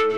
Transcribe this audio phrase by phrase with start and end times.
[0.00, 0.08] Hello,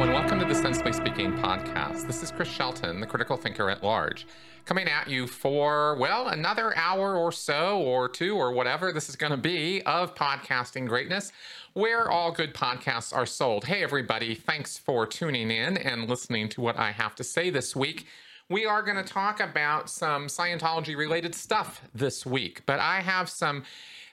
[0.00, 2.06] and welcome to the Sensibly Speaking podcast.
[2.06, 4.26] This is Chris Shelton, the critical thinker at large,
[4.64, 9.16] coming at you for, well, another hour or so, or two, or whatever this is
[9.16, 11.30] going to be of podcasting greatness,
[11.74, 13.66] where all good podcasts are sold.
[13.66, 17.76] Hey, everybody, thanks for tuning in and listening to what I have to say this
[17.76, 18.06] week.
[18.50, 23.30] We are going to talk about some Scientology related stuff this week, but I have
[23.30, 23.62] some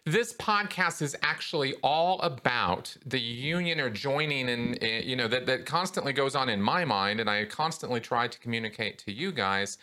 [0.05, 5.66] this podcast is actually all about the union or joining and you know that that
[5.66, 9.77] constantly goes on in my mind and i constantly try to communicate to you guys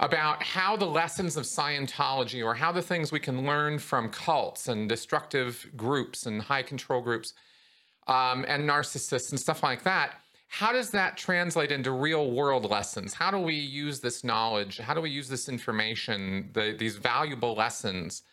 [0.00, 4.66] about how the lessons of scientology or how the things we can learn from cults
[4.66, 7.34] and destructive groups and high control groups
[8.08, 10.14] um, and narcissists and stuff like that
[10.52, 13.14] how does that translate into real world lessons?
[13.14, 14.78] How do we use this knowledge?
[14.78, 18.24] How do we use this information the, these valuable lessons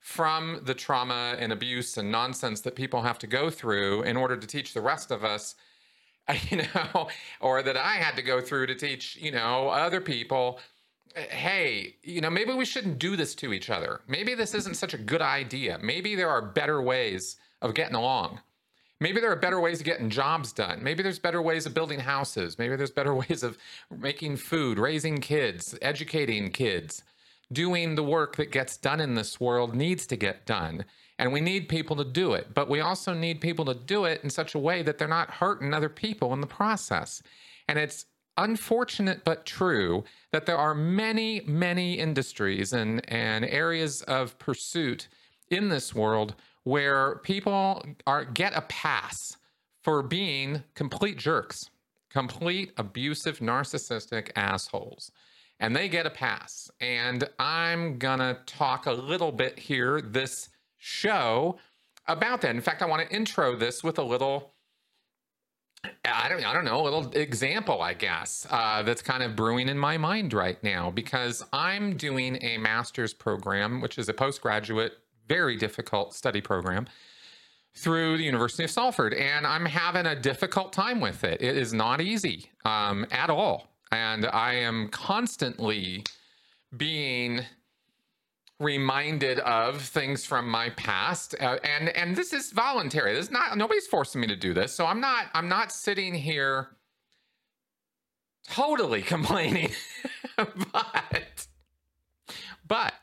[0.00, 4.38] from the trauma and abuse and nonsense that people have to go through in order
[4.38, 5.54] to teach the rest of us
[6.50, 7.08] you know
[7.40, 10.58] or that i had to go through to teach you know other people?
[11.14, 14.00] Hey you know maybe we shouldn't do this to each other.
[14.08, 15.78] Maybe this isn't such a good idea.
[15.82, 18.40] Maybe there are better ways of getting along
[19.00, 22.00] maybe there are better ways of getting jobs done maybe there's better ways of building
[22.00, 23.58] houses maybe there's better ways of
[23.98, 27.02] making food raising kids educating kids
[27.52, 30.84] doing the work that gets done in this world needs to get done.
[31.18, 32.52] And we need people to do it.
[32.52, 35.30] But we also need people to do it in such a way that they're not
[35.30, 37.22] hurting other people in the process.
[37.68, 44.38] And it's unfortunate but true that there are many, many industries and, and areas of
[44.38, 45.08] pursuit
[45.48, 46.34] in this world
[46.66, 49.36] where people are get a pass
[49.82, 51.70] for being complete jerks,
[52.10, 55.12] complete abusive, narcissistic assholes
[55.60, 56.70] and they get a pass.
[56.80, 61.58] And I'm going to talk a little bit here this show
[62.06, 62.54] about that.
[62.54, 64.52] In fact, I want to intro this with a little
[66.04, 69.68] I don't, I don't know, a little example, I guess, uh, that's kind of brewing
[69.68, 74.98] in my mind right now because I'm doing a master's program, which is a postgraduate,
[75.28, 76.86] very difficult study program
[77.74, 79.12] through the University of Salford.
[79.14, 81.42] And I'm having a difficult time with it.
[81.42, 86.04] It is not easy um, at all and I am constantly
[86.76, 87.40] being
[88.58, 93.56] reminded of things from my past uh, and and this is voluntary this is not
[93.58, 96.68] nobody's forcing me to do this so i'm not i'm not sitting here
[98.48, 99.70] totally complaining
[100.36, 101.46] but
[102.66, 102.94] but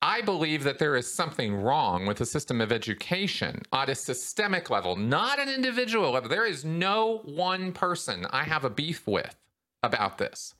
[0.00, 4.70] I believe that there is something wrong with the system of education at a systemic
[4.70, 6.28] level, not an individual level.
[6.28, 9.34] There is no one person I have a beef with
[9.82, 10.54] about this.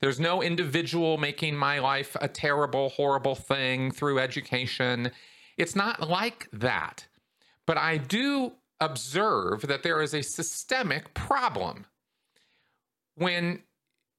[0.00, 5.12] There's no individual making my life a terrible, horrible thing through education.
[5.56, 7.06] It's not like that.
[7.66, 11.86] But I do observe that there is a systemic problem
[13.16, 13.62] when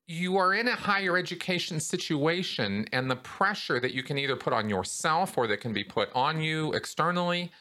[0.09, 4.51] you are in a higher education situation and the pressure that you can either put
[4.51, 7.51] on yourself or that can be put on you externally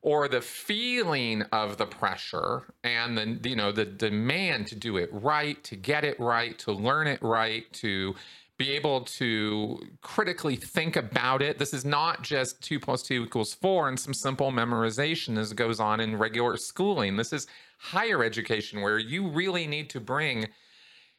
[0.00, 5.08] or the feeling of the pressure and the you know the demand to do it
[5.12, 8.12] right to get it right to learn it right to
[8.58, 11.58] be able to critically think about it.
[11.58, 15.80] This is not just 2 plus 2 equals 4 and some simple memorization as goes
[15.80, 17.16] on in regular schooling.
[17.16, 17.46] This is
[17.78, 20.46] higher education where you really need to bring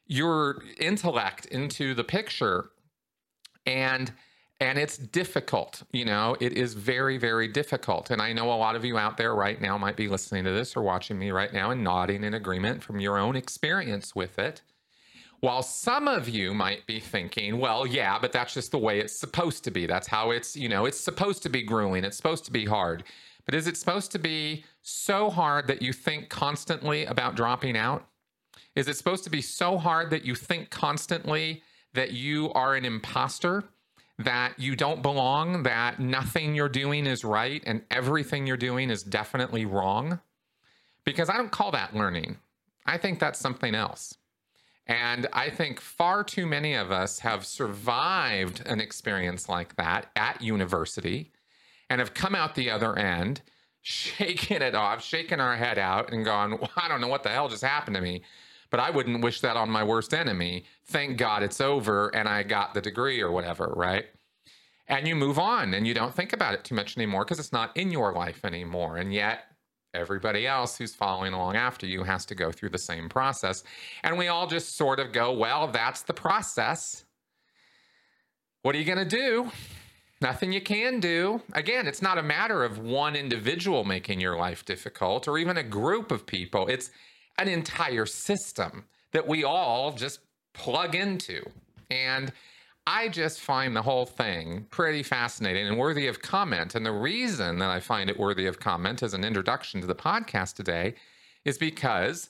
[0.07, 2.69] your intellect into the picture.
[3.65, 4.11] And
[4.59, 8.11] and it's difficult you know it is very very difficult.
[8.11, 10.51] And i know a lot of you out there right now might be listening to
[10.51, 14.37] this or watching me right now and nodding in agreement from your own experience with
[14.39, 14.61] it.
[15.39, 19.17] While some of you might be thinking well yeah but that's just the way it's
[19.17, 19.85] supposed to be.
[19.85, 22.03] That's how it's you know it's supposed to be grueling.
[22.03, 23.03] It's supposed to be hard.
[23.45, 28.07] But is it supposed to be so hard that you think constantly about dropping out
[28.75, 31.61] is it supposed to be so hard that you think constantly
[31.93, 33.63] that you are an imposter,
[34.19, 39.03] that you don't belong, that nothing you're doing is right and everything you're doing is
[39.03, 40.19] definitely wrong?
[41.05, 42.37] Because I don't call that learning.
[42.85, 44.15] I think that's something else.
[44.87, 50.41] And I think far too many of us have survived an experience like that at
[50.41, 51.31] university
[51.89, 53.41] and have come out the other end,
[53.81, 57.29] shaking it off, shaking our head out, and gone, well, I don't know what the
[57.29, 58.23] hell just happened to me
[58.73, 60.65] but I wouldn't wish that on my worst enemy.
[60.87, 64.05] Thank God it's over and I got the degree or whatever, right?
[64.87, 67.53] And you move on and you don't think about it too much anymore because it's
[67.53, 68.97] not in your life anymore.
[68.97, 69.43] And yet,
[69.93, 73.63] everybody else who's following along after you has to go through the same process.
[74.01, 77.05] And we all just sort of go, well, that's the process.
[78.63, 79.51] What are you going to do?
[80.19, 81.43] Nothing you can do.
[81.53, 85.63] Again, it's not a matter of one individual making your life difficult or even a
[85.63, 86.67] group of people.
[86.67, 86.89] It's
[87.37, 90.19] an entire system that we all just
[90.53, 91.43] plug into.
[91.89, 92.31] And
[92.85, 96.75] I just find the whole thing pretty fascinating and worthy of comment.
[96.75, 99.95] And the reason that I find it worthy of comment as an introduction to the
[99.95, 100.95] podcast today
[101.45, 102.29] is because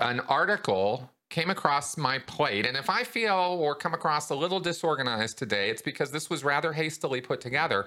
[0.00, 2.66] an article came across my plate.
[2.66, 6.44] And if I feel or come across a little disorganized today, it's because this was
[6.44, 7.84] rather hastily put together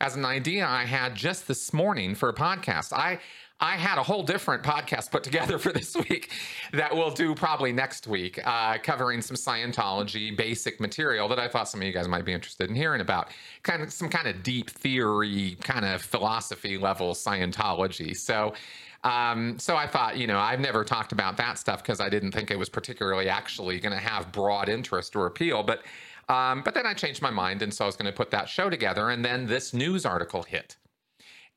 [0.00, 2.92] as an idea I had just this morning for a podcast.
[2.92, 3.18] I
[3.58, 6.30] I had a whole different podcast put together for this week
[6.72, 11.68] that we'll do probably next week, uh, covering some Scientology basic material that I thought
[11.68, 13.28] some of you guys might be interested in hearing about.
[13.62, 18.16] Kind of some kind of deep theory, kind of philosophy level Scientology.
[18.16, 18.54] So
[19.04, 22.32] um, so I thought, you know, I've never talked about that stuff because I didn't
[22.32, 25.62] think it was particularly actually going to have broad interest or appeal.
[25.62, 25.82] But
[26.28, 28.48] um, but then I changed my mind, and so I was going to put that
[28.48, 29.10] show together.
[29.10, 30.76] And then this news article hit,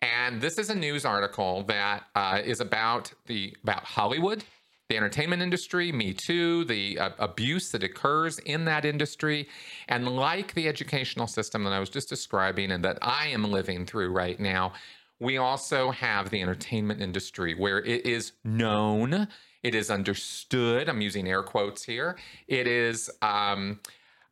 [0.01, 4.43] and this is a news article that uh, is about the about Hollywood,
[4.87, 9.47] the entertainment industry, Me Too, the uh, abuse that occurs in that industry,
[9.87, 13.85] and like the educational system that I was just describing and that I am living
[13.85, 14.73] through right now,
[15.19, 19.27] we also have the entertainment industry where it is known,
[19.63, 20.87] it is understood.
[20.87, 22.17] I'm using air quotes here.
[22.47, 23.81] It is um,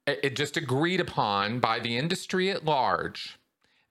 [0.07, 3.37] it just agreed upon by the industry at large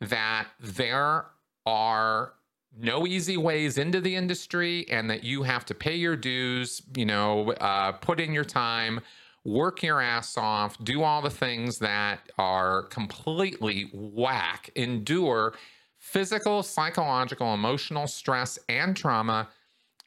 [0.00, 1.26] that there
[1.66, 2.32] are
[2.78, 7.06] no easy ways into the industry and that you have to pay your dues, you
[7.06, 9.00] know, uh, put in your time,
[9.44, 15.54] work your ass off, do all the things that are completely whack, endure
[15.98, 19.48] physical, psychological, emotional stress and trauma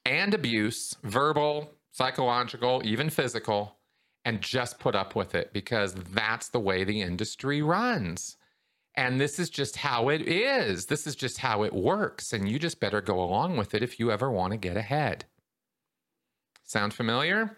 [0.05, 3.77] and abuse, verbal, psychological, even physical,
[4.25, 8.37] and just put up with it because that's the way the industry runs.
[8.95, 10.87] And this is just how it is.
[10.87, 12.33] This is just how it works.
[12.33, 15.25] And you just better go along with it if you ever want to get ahead.
[16.63, 17.57] Sound familiar?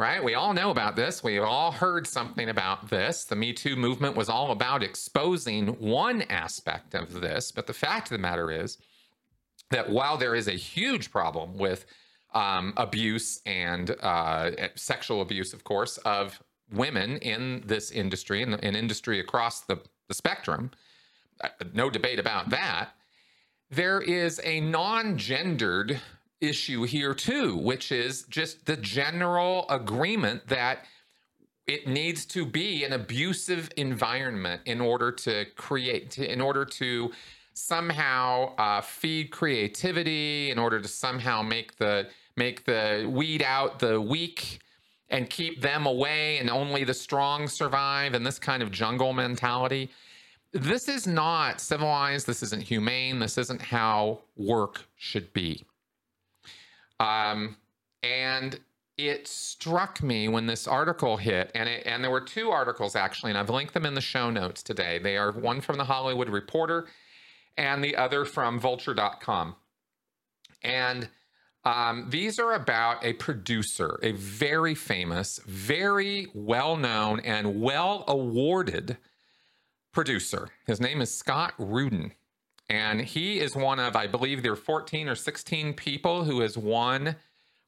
[0.00, 0.24] right?
[0.24, 1.22] We all know about this.
[1.22, 3.24] We've all heard something about this.
[3.24, 7.52] The Me Too movement was all about exposing one aspect of this.
[7.52, 8.78] But the fact of the matter is
[9.70, 11.84] that while there is a huge problem with
[12.32, 16.42] um, abuse and uh, sexual abuse, of course, of
[16.72, 20.72] women in this industry and in industry across the, the spectrum,
[21.42, 22.90] uh, no debate about that.
[23.70, 26.00] There is a non gendered
[26.40, 30.84] issue here too, which is just the general agreement that
[31.66, 37.12] it needs to be an abusive environment in order to create, to, in order to
[37.54, 44.00] somehow uh, feed creativity, in order to somehow make the make the weed out the
[44.00, 44.60] weak
[45.10, 49.90] and keep them away, and only the strong survive, and this kind of jungle mentality.
[50.52, 52.26] This is not civilized.
[52.26, 53.18] This isn't humane.
[53.18, 55.64] This isn't how work should be.
[56.98, 57.56] Um,
[58.02, 58.58] and
[58.98, 63.30] it struck me when this article hit, and it, and there were two articles actually,
[63.30, 64.98] and I've linked them in the show notes today.
[64.98, 66.86] They are one from the Hollywood Reporter,
[67.56, 69.56] and the other from Vulture.com.
[70.62, 71.08] And
[71.64, 78.96] um, these are about a producer, a very famous, very well known, and well awarded
[79.92, 80.48] producer.
[80.66, 82.12] His name is Scott Rudin.
[82.68, 86.56] And he is one of, I believe, there are 14 or 16 people who has
[86.56, 87.16] won,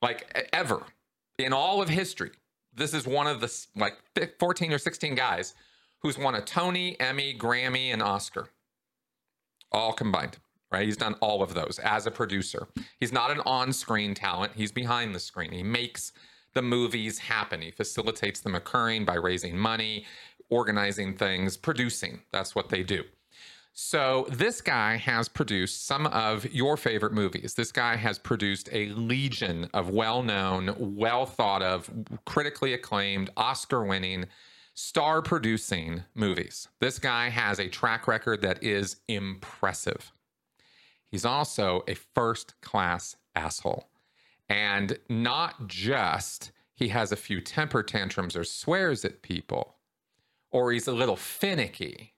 [0.01, 0.85] like, ever
[1.39, 2.31] in all of history.
[2.73, 3.95] This is one of the, like,
[4.39, 5.55] 14 or 16 guys
[5.99, 8.49] who's won a Tony, Emmy, Grammy, and Oscar,
[9.73, 10.39] all combined,
[10.73, 10.85] right?
[10.85, 12.69] He's done all of those as a producer.
[12.99, 15.53] He's not an on screen talent, he's behind the screen.
[15.53, 16.13] He makes
[16.55, 20.05] the movies happen, he facilitates them occurring by raising money,
[20.51, 22.23] organizing things, producing.
[22.31, 23.05] That's what they do.
[23.75, 27.55] So this guy has produced some of your favorite movies.
[27.55, 31.91] This guy has produced a legion of well-known, well thought of,
[32.27, 34.27] critically acclaimed, Oscar-winning,
[34.75, 36.69] star-producing movies.
[36.81, 40.13] This guy has a track record that is impressive.
[41.13, 43.89] He's also a first-class asshole.
[44.49, 49.77] And not just he has a few temper tantrums or swears at people,
[50.51, 52.13] or he's a little finicky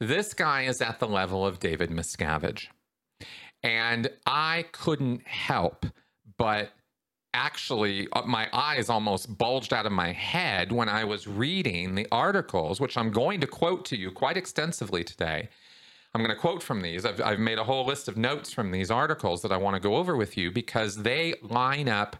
[0.00, 2.68] this guy is at the level of David Miscavige.
[3.62, 5.86] And I couldn't help
[6.38, 6.70] but
[7.34, 12.08] actually, uh, my eyes almost bulged out of my head when I was reading the
[12.10, 15.50] articles, which I'm going to quote to you quite extensively today,
[16.12, 17.04] I'm going to quote from these.
[17.04, 19.80] I've, I've made a whole list of notes from these articles that I want to
[19.80, 22.16] go over with you because they line up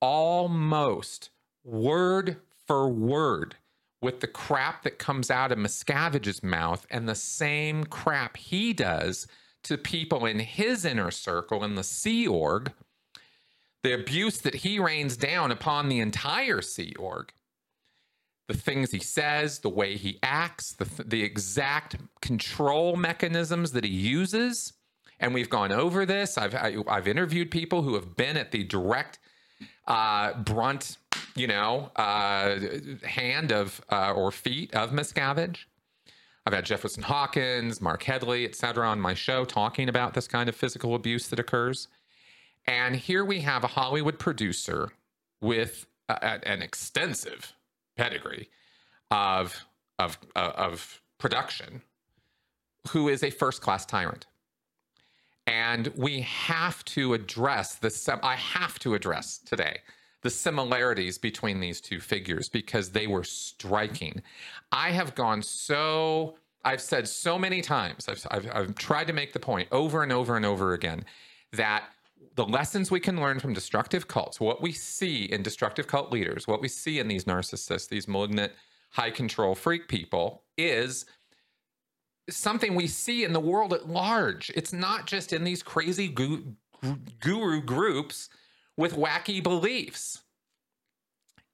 [0.00, 1.30] almost
[1.62, 3.56] word for word
[4.00, 9.26] with the crap that comes out of Miscavige's mouth and the same crap he does
[9.64, 12.72] to people in his inner circle in the Sea Org,
[13.82, 17.32] the abuse that he rains down upon the entire Sea Org,
[18.50, 23.90] the things he says, the way he acts, the, the exact control mechanisms that he
[23.90, 24.72] uses.
[25.20, 26.36] And we've gone over this.
[26.36, 29.18] I've, I, have i have interviewed people who have been at the direct
[29.86, 30.96] uh, brunt
[31.36, 32.58] you know, uh,
[33.04, 35.64] hand of uh, or feet of Miscavige.
[36.46, 40.48] I've had Jefferson Hawkins, Marc Headley, et cetera, on my show talking about this kind
[40.48, 41.88] of physical abuse that occurs.
[42.66, 44.90] And here we have a Hollywood producer
[45.40, 47.54] with a, an extensive
[48.00, 48.48] pedigree
[49.10, 49.66] of,
[49.98, 51.82] of, uh, of production
[52.88, 54.26] who is a first class tyrant.
[55.46, 58.08] And we have to address this.
[58.08, 59.80] I have to address today
[60.22, 64.22] the similarities between these two figures because they were striking.
[64.72, 69.32] I have gone so, I've said so many times, I've, I've, I've tried to make
[69.32, 71.04] the point over and over and over again
[71.52, 71.84] that
[72.36, 76.46] the lessons we can learn from destructive cults, what we see in destructive cult leaders,
[76.46, 78.52] what we see in these narcissists, these malignant,
[78.90, 81.06] high control freak people, is
[82.28, 84.50] something we see in the world at large.
[84.54, 86.54] It's not just in these crazy gu-
[87.20, 88.28] guru groups
[88.76, 90.22] with wacky beliefs.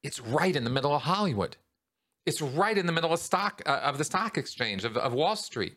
[0.02, 1.56] It's right in the middle of Hollywood.
[2.26, 5.36] It's right in the middle of stock uh, of the stock exchange of, of Wall
[5.36, 5.76] Street.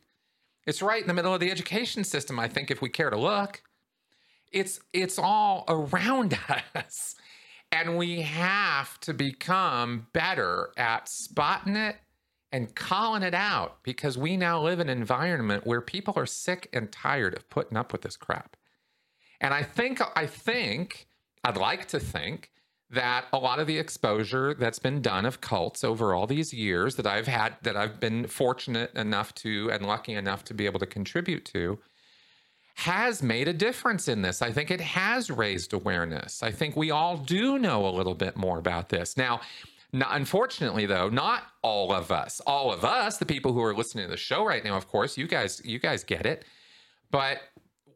[0.66, 2.40] It's right in the middle of the education system.
[2.40, 3.64] I think if we care to look,
[4.52, 6.38] it's it's all around
[6.76, 7.16] us,
[7.72, 11.98] and we have to become better at spotting it
[12.52, 16.68] and calling it out because we now live in an environment where people are sick
[16.74, 18.56] and tired of putting up with this crap.
[19.40, 21.08] And I think I think
[21.44, 22.52] I'd like to think
[22.92, 26.96] that a lot of the exposure that's been done of cults over all these years
[26.96, 30.80] that I've had, that I've been fortunate enough to and lucky enough to be able
[30.80, 31.78] to contribute to,
[32.80, 34.42] has made a difference in this.
[34.42, 36.44] I think it has raised awareness.
[36.44, 39.18] I think we all do know a little bit more about this.
[39.18, 39.42] Now,
[39.92, 42.42] not, unfortunately, though, not all of us.
[42.46, 45.18] All of us, the people who are listening to the show right now, of course,
[45.18, 46.46] you guys, you guys get it.
[47.12, 47.40] But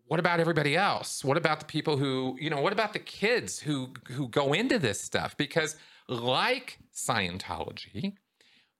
[0.07, 1.23] what about everybody else?
[1.23, 4.79] What about the people who, you know, what about the kids who who go into
[4.79, 5.37] this stuff?
[5.37, 5.75] Because
[6.07, 8.15] like Scientology,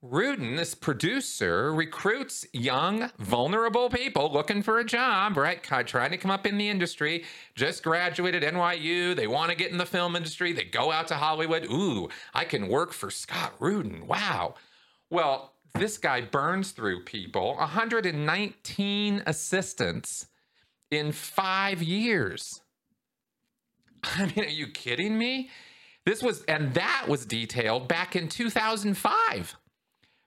[0.06, 5.64] Rudin, this producer, recruits young, vulnerable people looking for a job, right?
[5.64, 7.24] Trying to come up in the industry,
[7.56, 9.16] just graduated NYU.
[9.16, 10.52] They want to get in the film industry.
[10.52, 11.64] They go out to Hollywood.
[11.72, 14.06] Ooh, I can work for Scott Rudin.
[14.06, 14.56] Wow.
[15.10, 20.28] Well, this guy burns through people, 119 assistants
[20.92, 22.60] in five years.
[24.04, 25.50] I mean, are you kidding me?
[26.06, 29.56] This was, and that was detailed back in 2005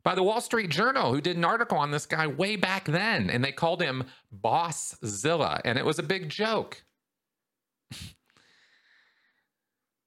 [0.06, 3.28] by the Wall Street Journal, who did an article on this guy way back then,
[3.28, 6.84] and they called him Bosszilla, and it was a big joke.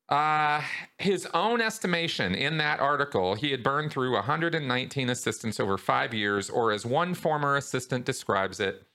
[0.08, 0.64] Uh,
[0.98, 6.50] his own estimation in that article, he had burned through 119 assistants over five years,
[6.50, 8.88] or as one former assistant describes it,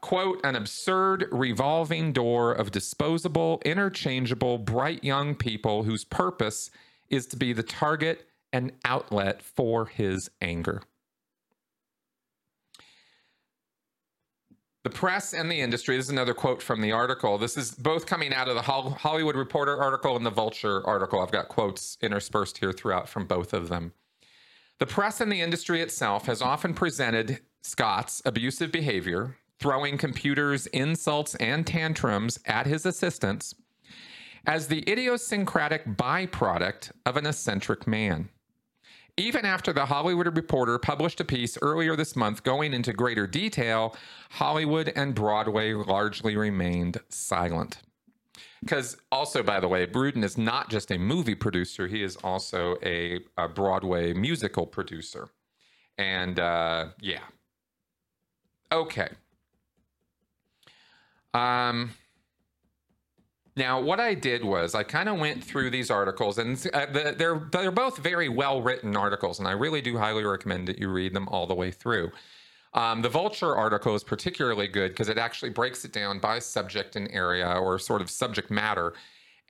[0.00, 6.70] quote, an absurd revolving door of disposable, interchangeable, bright young people whose purpose
[7.10, 10.80] is to be the target and outlet for his anger.
[14.84, 17.36] The press and the industry, this is another quote from the article.
[17.36, 21.20] This is both coming out of the Hollywood Reporter article and the Vulture article.
[21.20, 23.92] I've got quotes interspersed here throughout from both of them.
[24.78, 31.34] The press and the industry itself has often presented Scott's abusive behavior, throwing computers, insults,
[31.36, 33.54] and tantrums at his assistants
[34.46, 38.28] as the idiosyncratic byproduct of an eccentric man.
[39.16, 43.94] Even after the Hollywood Reporter published a piece earlier this month going into greater detail,
[44.30, 47.78] Hollywood and Broadway largely remained silent.
[48.60, 52.76] Because also, by the way, Rudin is not just a movie producer, he is also
[52.82, 55.28] a, a Broadway musical producer.
[55.96, 57.20] And uh, yeah.
[58.72, 59.10] Okay.
[61.34, 61.90] Um,
[63.56, 67.48] now, what I did was I kind of went through these articles, and uh, they're
[67.52, 71.14] they're both very well written articles, and I really do highly recommend that you read
[71.14, 72.10] them all the way through.
[72.72, 76.96] Um, the Vulture article is particularly good because it actually breaks it down by subject
[76.96, 78.94] and area, or sort of subject matter,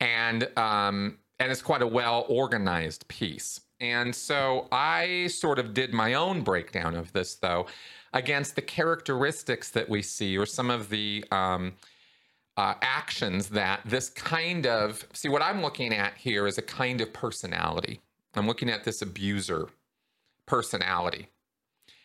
[0.00, 3.60] and um, and it's quite a well organized piece.
[3.80, 7.66] And so I sort of did my own breakdown of this, though,
[8.12, 11.72] against the characteristics that we see or some of the um,
[12.56, 17.00] uh, actions that this kind of see what I'm looking at here is a kind
[17.00, 18.00] of personality.
[18.34, 19.68] I'm looking at this abuser
[20.46, 21.28] personality,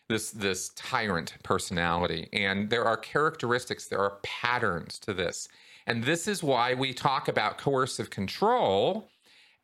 [0.07, 5.47] this this tyrant personality, and there are characteristics, there are patterns to this,
[5.87, 9.09] and this is why we talk about coercive control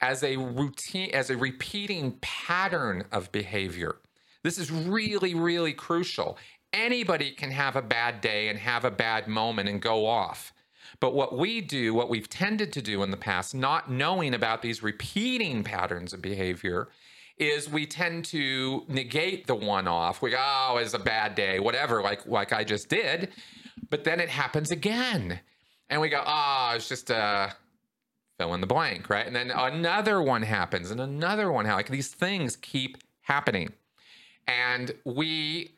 [0.01, 3.97] as a routine, as a repeating pattern of behavior.
[4.43, 6.37] This is really, really crucial.
[6.73, 10.53] Anybody can have a bad day and have a bad moment and go off.
[10.99, 14.61] But what we do, what we've tended to do in the past, not knowing about
[14.61, 16.89] these repeating patterns of behavior,
[17.37, 20.21] is we tend to negate the one off.
[20.21, 23.31] We go, oh, it's a bad day, whatever, like like I just did.
[23.89, 25.39] But then it happens again.
[25.89, 27.53] And we go, oh, it's just a
[28.37, 29.25] fill in the blank, right?
[29.25, 31.65] And then another one happens and another one.
[31.65, 33.73] Like these things keep happening.
[34.47, 35.74] And we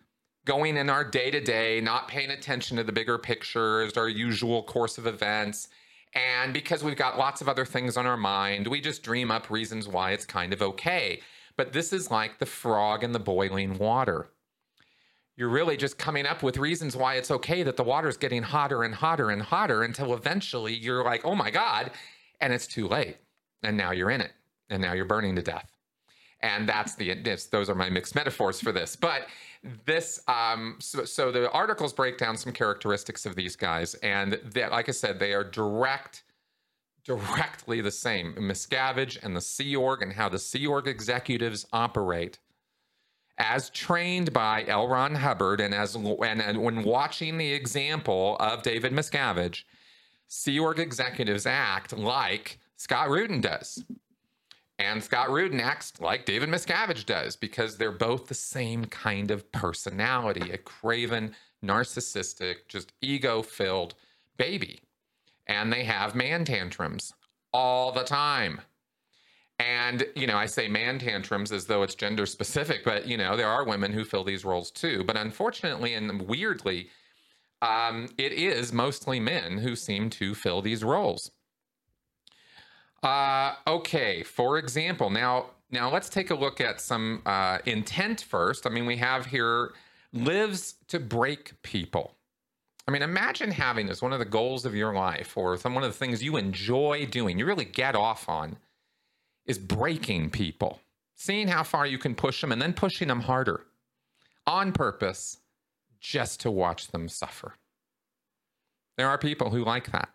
[0.47, 4.63] going in our day to day, not paying attention to the bigger pictures, our usual
[4.63, 5.67] course of events.
[6.15, 9.51] And because we've got lots of other things on our mind, we just dream up
[9.51, 11.21] reasons why it's kind of okay.
[11.57, 14.29] But this is like the frog in the boiling water.
[15.35, 18.83] You're really just coming up with reasons why it's okay that the water's getting hotter
[18.83, 21.91] and hotter and hotter until eventually you're like, oh my God,
[22.41, 23.17] and it's too late.
[23.61, 24.31] And now you're in it.
[24.69, 25.69] And now you're burning to death.
[26.39, 27.13] And that's the,
[27.51, 28.95] those are my mixed metaphors for this.
[28.95, 29.27] But
[29.85, 34.67] this um, so, so, the articles break down some characteristics of these guys and they,
[34.67, 36.23] like i said they are direct
[37.03, 42.39] directly the same miscavige and the sea org and how the sea org executives operate
[43.37, 44.87] as trained by L.
[44.87, 49.63] Ron Hubbard and as and, and when watching the example of David Miscavige,
[50.27, 53.83] Sea Org executives act like Scott Rudin does.
[54.79, 59.51] And Scott Rudin acts like David Miscavige does because they're both the same kind of
[59.51, 63.95] personality a craven, narcissistic, just ego filled
[64.37, 64.81] baby.
[65.47, 67.13] And they have man tantrums
[67.53, 68.61] all the time.
[69.59, 73.35] And, you know, I say man tantrums as though it's gender specific, but, you know,
[73.35, 75.03] there are women who fill these roles too.
[75.03, 76.89] But unfortunately and weirdly,
[77.63, 81.31] um, it is mostly men who seem to fill these roles.
[83.03, 88.65] Uh, okay, for example, now now let's take a look at some uh, intent first.
[88.65, 89.73] I mean, we have here
[90.13, 92.13] lives to break people.
[92.87, 95.83] I mean, imagine having this one of the goals of your life, or some one
[95.83, 98.57] of the things you enjoy doing, you really get off on,
[99.45, 100.79] is breaking people,
[101.13, 103.65] seeing how far you can push them, and then pushing them harder
[104.45, 105.39] on purpose,
[105.99, 107.55] just to watch them suffer.
[108.95, 110.09] There are people who like that.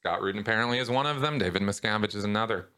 [0.00, 1.38] Scott Rudin apparently is one of them.
[1.38, 2.68] David Miscavige is another.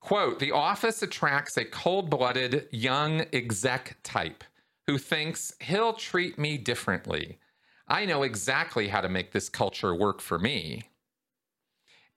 [0.00, 4.44] Quote The office attracts a cold blooded young exec type
[4.86, 7.38] who thinks he'll treat me differently.
[7.88, 10.84] I know exactly how to make this culture work for me.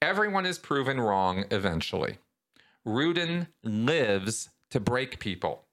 [0.02, 2.18] Everyone is proven wrong eventually.
[2.86, 5.66] Rudin lives to break people,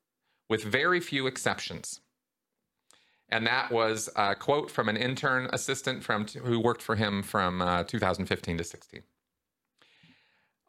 [0.48, 2.00] with very few exceptions.
[3.30, 7.60] And that was a quote from an intern assistant from who worked for him from
[7.60, 9.02] uh, 2015 to 16.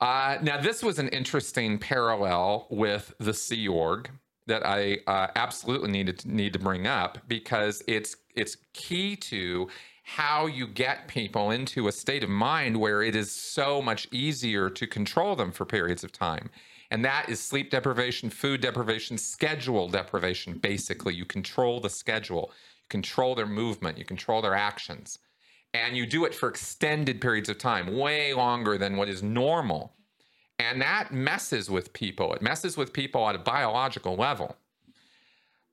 [0.02, 4.10] Uh, now, this was an interesting parallel with the Sea Org
[4.48, 9.68] that I uh, absolutely needed to, need to bring up because it's it's key to
[10.04, 14.70] how you get people into a state of mind where it is so much easier
[14.70, 16.50] to control them for periods of time.
[16.92, 20.58] And that is sleep deprivation, food deprivation, schedule deprivation.
[20.58, 25.20] Basically, you control the schedule, you control their movement, you control their actions.
[25.74, 29.94] And you do it for extended periods of time, way longer than what is normal.
[30.58, 32.34] And that messes with people.
[32.34, 34.58] It messes with people at a biological level.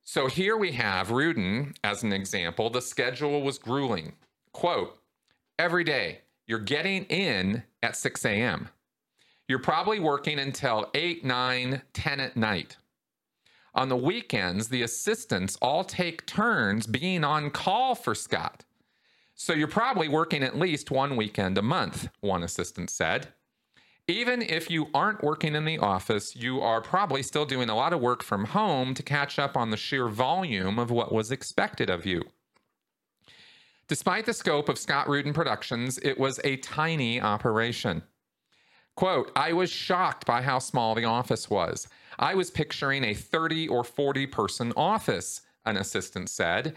[0.04, 2.70] So here we have Rudin as an example.
[2.70, 4.12] The schedule was grueling.
[4.52, 4.98] Quote,
[5.58, 8.68] every day you're getting in at 6 a.m.
[9.48, 12.76] You're probably working until 8, 9, 10 at night.
[13.74, 18.64] On the weekends, the assistants all take turns being on call for Scott.
[19.34, 23.28] So you're probably working at least one weekend a month, one assistant said.
[24.08, 27.92] Even if you aren't working in the office, you are probably still doing a lot
[27.92, 31.90] of work from home to catch up on the sheer volume of what was expected
[31.90, 32.22] of you.
[33.88, 38.02] Despite the scope of Scott Rudin Productions, it was a tiny operation.
[38.96, 41.86] Quote, I was shocked by how small the office was.
[42.18, 46.74] I was picturing a 30 or 40 person office, an assistant said.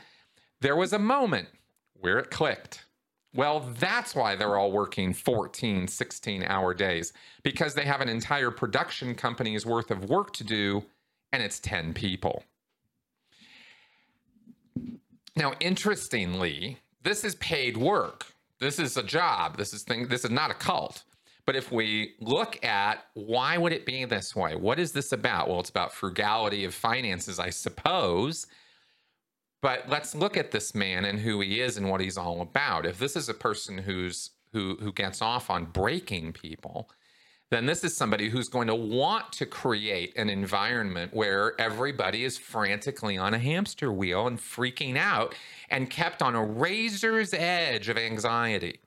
[0.60, 1.47] There was a moment
[1.93, 2.86] where it clicked.
[3.34, 8.51] Well, that's why they're all working 14, 16 hour days because they have an entire
[8.51, 10.84] production company's worth of work to do
[11.32, 12.43] and it's 10 people.
[15.36, 18.25] Now, interestingly, this is paid work.
[18.60, 19.58] This is a job.
[19.58, 21.03] This is thing this is not a cult.
[21.49, 24.55] But if we look at why would it be this way?
[24.55, 25.49] What is this about?
[25.49, 28.45] Well, it's about frugality of finances, I suppose.
[29.59, 32.85] But let's look at this man and who he is and what he's all about.
[32.85, 36.91] If this is a person who's who who gets off on breaking people,
[37.49, 42.38] then this is somebody who's going to want to create an environment where everybody is
[42.38, 45.33] frantically on a hamster wheel and freaking out
[45.71, 48.81] and kept on a razor's edge of anxiety.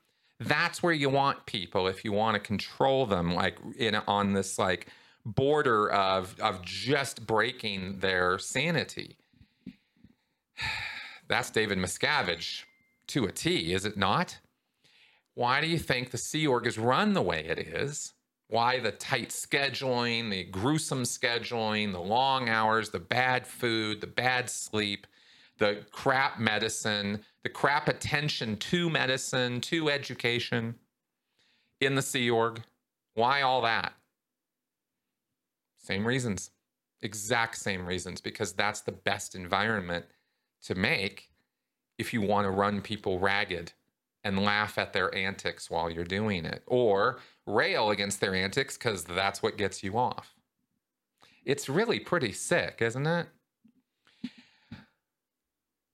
[0.45, 4.59] That's where you want people if you want to control them, like in on this
[4.59, 4.89] like
[5.25, 9.17] border of of just breaking their sanity.
[11.29, 12.65] That's David Miscavige
[13.09, 14.39] to a T, is it not?
[15.35, 18.13] Why do you think the Sea Org is run the way it is?
[18.49, 24.51] Why the tight scheduling, the gruesome scheduling, the long hours, the bad food, the bad
[24.51, 25.07] sleep,
[25.63, 30.75] the crap medicine, the crap attention to medicine, to education
[31.81, 32.63] in the Sea Org?
[33.15, 33.93] Why all that?
[35.79, 36.51] Same reasons.
[37.01, 40.05] Exact same reasons, because that's the best environment
[40.65, 41.31] to make
[41.97, 43.73] if you want to run people ragged
[44.25, 49.05] and laugh at their antics while you're doing it, or rail against their antics because
[49.05, 50.35] that's what gets you off.
[51.45, 53.29] It's really pretty sick, isn't it?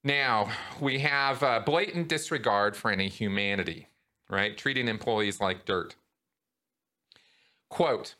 [0.04, 3.88] Now, we have a blatant disregard for any humanity,
[4.30, 4.56] right?
[4.56, 5.96] Treating employees like dirt.
[7.68, 8.14] Quote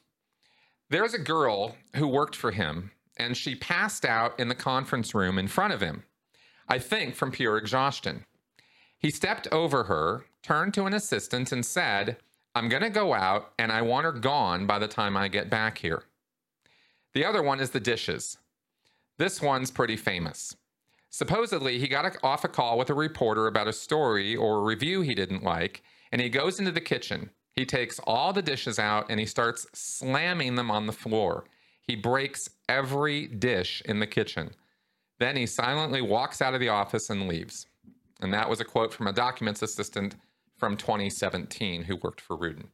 [0.91, 5.39] There's a girl who worked for him, and she passed out in the conference room
[5.39, 6.05] in front of him.
[6.69, 8.27] I think from pure exhaustion.
[8.99, 12.19] He stepped over her, turned to an assistant, and said,
[12.55, 15.49] I'm going to go out and I want her gone by the time I get
[15.49, 16.03] back here.
[17.15, 18.37] The other one is the dishes.
[19.17, 20.57] This one's pretty famous.
[21.11, 25.01] Supposedly, he got off a call with a reporter about a story or a review
[25.01, 27.31] he didn't like, and he goes into the kitchen.
[27.55, 31.45] He takes all the dishes out and he starts slamming them on the floor.
[31.83, 34.51] He breaks every dish in the kitchen.
[35.19, 37.67] Then he silently walks out of the office and leaves.
[38.21, 40.15] And that was a quote from a documents assistant
[40.57, 42.69] from 2017 who worked for Rudin.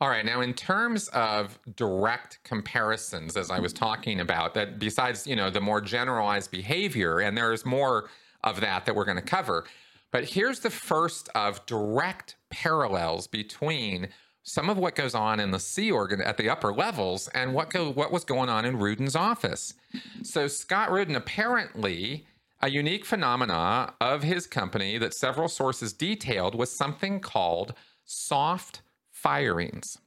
[0.00, 3.84] All right, now in terms of direct comparisons, as I was mm-hmm.
[3.84, 8.08] talking about, that besides, you know, the more generalized behavior, and there's more
[8.44, 9.64] of that that we're going to cover,
[10.10, 14.08] but here's the first of direct parallels between
[14.42, 17.68] some of what goes on in the Sea Org at the upper levels and what
[17.68, 19.74] go what was going on in Rudin's office.
[20.22, 22.26] So Scott Rudin apparently
[22.60, 28.80] a unique phenomena of his company that several sources detailed was something called soft
[29.22, 29.98] firings.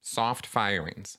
[0.00, 1.18] Soft firings.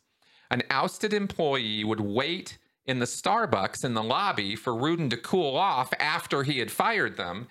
[0.50, 5.56] An ousted employee would wait in the Starbucks in the lobby for Rudin to cool
[5.56, 7.48] off after he had fired them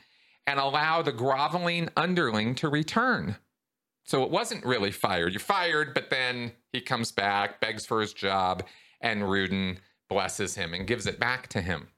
[0.46, 3.36] and allow the groveling underling to return.
[4.04, 5.32] So it wasn't really fired.
[5.32, 8.62] You're fired, but then he comes back, begs for his job,
[9.00, 9.78] and Rudin
[10.08, 11.88] blesses him and gives it back to him.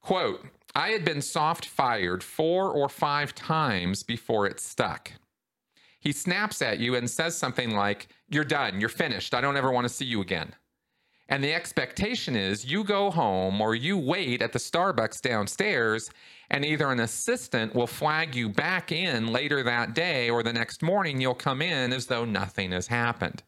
[0.00, 5.12] Quote, I had been soft fired four or five times before it stuck.
[6.00, 9.70] He snaps at you and says something like, You're done, you're finished, I don't ever
[9.70, 10.54] want to see you again.
[11.30, 16.10] And the expectation is you go home or you wait at the Starbucks downstairs,
[16.50, 20.82] and either an assistant will flag you back in later that day or the next
[20.82, 23.44] morning you'll come in as though nothing has happened.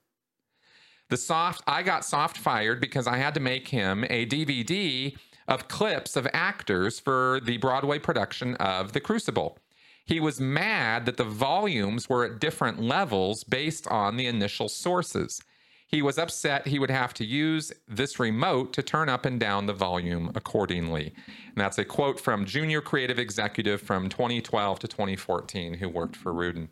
[1.11, 5.17] The soft, I got soft fired because I had to make him a DVD
[5.49, 9.59] of clips of actors for the Broadway production of The Crucible.
[10.05, 15.41] He was mad that the volumes were at different levels based on the initial sources.
[15.87, 19.67] He was upset he would have to use this remote to turn up and down
[19.67, 21.13] the volume accordingly.
[21.27, 26.33] And that's a quote from junior creative executive from 2012 to 2014 who worked for
[26.33, 26.71] Rudin.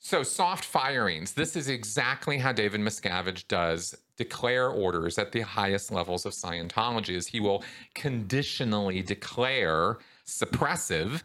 [0.00, 1.32] So, soft firings.
[1.32, 7.14] This is exactly how David Miscavige does declare orders at the highest levels of Scientology.
[7.14, 9.96] Is he will conditionally declare
[10.26, 11.22] suppressive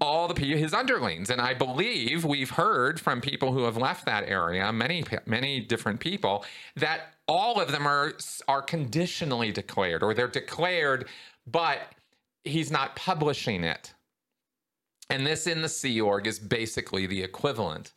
[0.00, 4.28] all the his underlings and i believe we've heard from people who have left that
[4.28, 8.12] area many many different people that all of them are
[8.48, 11.06] are conditionally declared or they're declared
[11.46, 11.92] but
[12.42, 13.94] he's not publishing it
[15.10, 17.92] and this in the sea org is basically the equivalent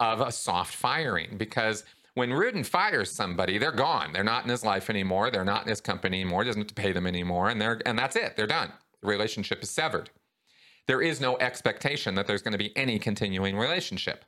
[0.00, 4.12] of a soft firing because when Rudin fires somebody, they're gone.
[4.12, 5.30] They're not in his life anymore.
[5.30, 6.42] They're not in his company anymore.
[6.42, 8.36] He doesn't have to pay them anymore, and they're and that's it.
[8.36, 8.72] They're done.
[9.02, 10.10] The relationship is severed.
[10.88, 14.24] There is no expectation that there's going to be any continuing relationship.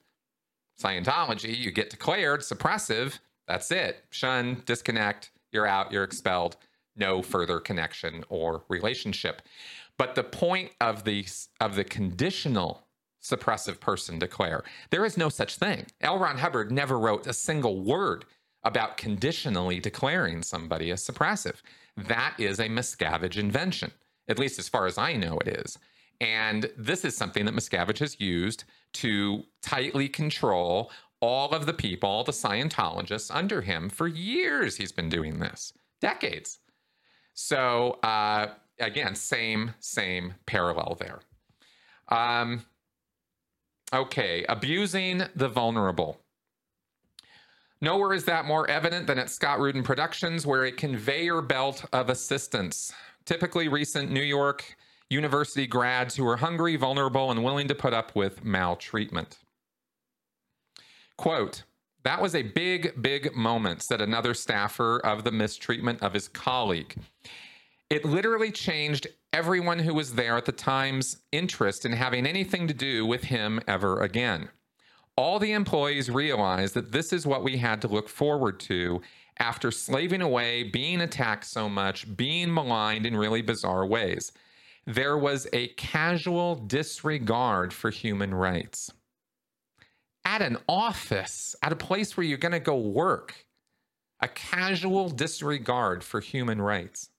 [0.81, 3.19] Scientology, you get declared suppressive,
[3.49, 4.05] that's it.
[4.11, 6.57] Shun, disconnect, you're out, you're expelled,
[6.95, 9.43] no further connection or relationship.
[9.97, 11.27] But the point of the
[11.61, 12.87] of the conditional
[13.23, 15.87] suppressive person declare, there is no such thing.
[16.01, 16.19] L.
[16.19, 18.25] Ron Hubbard never wrote a single word
[18.63, 21.57] about conditionally declaring somebody as suppressive.
[21.97, 23.93] That is a Miscavige invention,
[24.29, 25.79] at least as far as I know it is.
[26.21, 32.25] And this is something that Miscavige has used to tightly control all of the people,
[32.25, 34.77] the Scientologists under him for years.
[34.77, 36.59] He's been doing this, decades.
[37.35, 41.21] So, uh, again, same, same parallel there.
[42.09, 42.65] Um,
[43.93, 46.21] okay, abusing the vulnerable.
[47.83, 52.11] Nowhere is that more evident than at Scott Rudin Productions, where a conveyor belt of
[52.11, 52.93] assistants,
[53.25, 54.77] typically recent New York
[55.11, 59.39] University grads who are hungry, vulnerable, and willing to put up with maltreatment.
[61.17, 61.65] Quote,
[62.03, 66.97] that was a big, big moment, said another staffer of the mistreatment of his colleague.
[67.91, 72.75] It literally changed everyone who was there at the time's interest in having anything to
[72.75, 74.49] do with him ever again
[75.21, 79.03] all the employees realized that this is what we had to look forward to
[79.39, 84.33] after slaving away, being attacked so much, being maligned in really bizarre ways.
[84.87, 88.91] There was a casual disregard for human rights.
[90.25, 93.47] At an office, at a place where you're going to go work,
[94.21, 97.11] a casual disregard for human rights.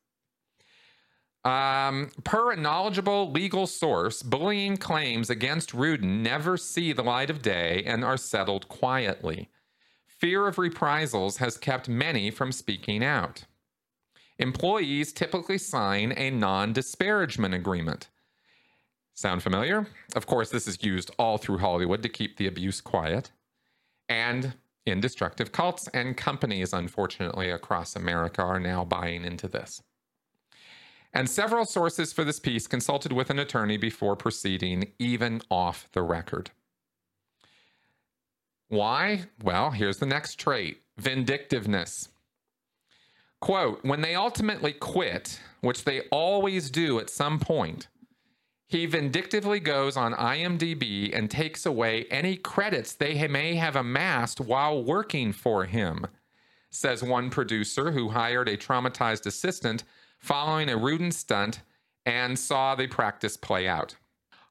[1.44, 7.42] Um, per a knowledgeable legal source, bullying claims against Rudin never see the light of
[7.42, 9.50] day and are settled quietly.
[10.06, 13.46] Fear of reprisals has kept many from speaking out.
[14.42, 18.10] Employees typically sign a non disparagement agreement.
[19.14, 19.88] Sound familiar?
[20.16, 23.32] Of course, this is used all through Hollywood to keep the abuse quiet.
[24.10, 29.82] And in destructive cults and companies, unfortunately, across America are now buying into this
[31.14, 36.02] and several sources for this piece consulted with an attorney before proceeding, even off the
[36.02, 36.52] record.
[38.70, 39.24] Why?
[39.44, 42.10] Well, here's the next trait vindictiveness.
[43.42, 47.88] Quote When they ultimately quit, which they always do at some point,
[48.68, 54.82] he vindictively goes on IMDb and takes away any credits they may have amassed while
[54.82, 56.06] working for him,
[56.70, 59.84] says one producer who hired a traumatized assistant
[60.20, 61.64] following a Rudin stunt
[62.06, 63.96] and saw the practice play out.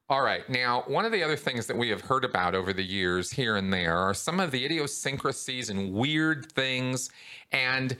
[0.07, 2.83] All right, now, one of the other things that we have heard about over the
[2.83, 7.09] years here and there are some of the idiosyncrasies and weird things
[7.51, 7.97] and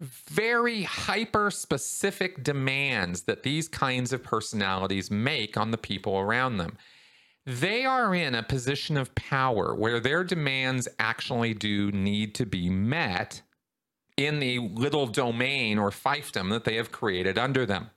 [0.00, 6.78] very hyper specific demands that these kinds of personalities make on the people around them.
[7.46, 12.70] They are in a position of power where their demands actually do need to be
[12.70, 13.42] met
[14.16, 17.90] in the little domain or fiefdom that they have created under them.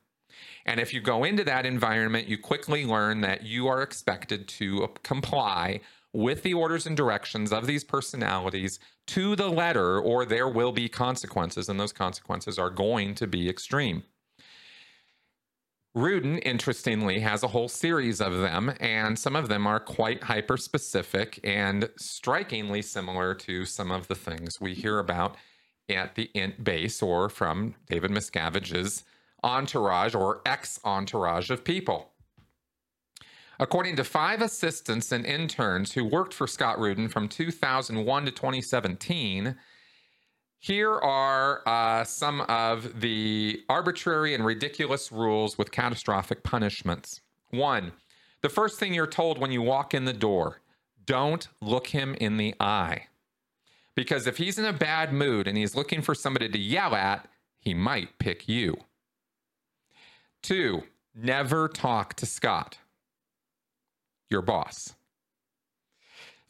[0.66, 4.88] And if you go into that environment, you quickly learn that you are expected to
[5.04, 5.82] comply
[6.13, 10.88] with the orders and directions of these personalities to the letter, or there will be
[10.88, 14.04] consequences, and those consequences are going to be extreme.
[15.95, 20.58] Rudin, interestingly, has a whole series of them, and some of them are quite hyper
[20.58, 25.36] specific and strikingly similar to some of the things we hear about
[25.89, 26.32] at the
[26.63, 29.04] base or from David Miscavige's
[29.43, 32.12] entourage or ex entourage of people.
[33.60, 39.56] According to five assistants and interns who worked for Scott Rudin from 2001 to 2017,
[40.60, 47.22] here are uh, some of the arbitrary and ridiculous rules with catastrophic punishments.
[47.50, 47.92] One,
[48.42, 50.62] the first thing you're told when you walk in the door
[51.06, 53.08] don't look him in the eye.
[53.96, 57.28] Because if he's in a bad mood and he's looking for somebody to yell at,
[57.60, 58.78] he might pick you.
[60.42, 62.78] Two, never talk to Scott,
[64.34, 64.96] your boss.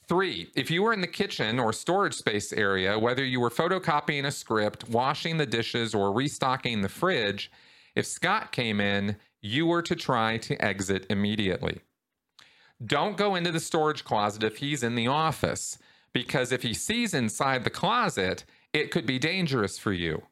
[0.08, 4.26] Three, if you were in the kitchen or storage space area, whether you were photocopying
[4.26, 7.52] a script, washing the dishes, or restocking the fridge,
[7.96, 11.82] if Scott came in, you were to try to exit immediately.
[12.84, 15.78] Don't go into the storage closet if he's in the office
[16.12, 20.24] because if he sees inside the closet, it could be dangerous for you.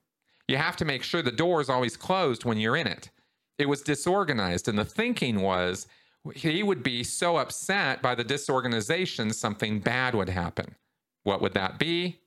[0.47, 3.09] You have to make sure the door is always closed when you're in it.
[3.57, 5.87] It was disorganized, and the thinking was
[6.35, 10.75] he would be so upset by the disorganization, something bad would happen.
[11.23, 12.19] What would that be?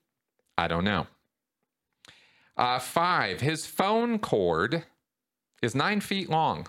[0.58, 1.06] I don't know.
[2.56, 4.84] Uh, five, his phone cord
[5.62, 6.66] is nine feet long.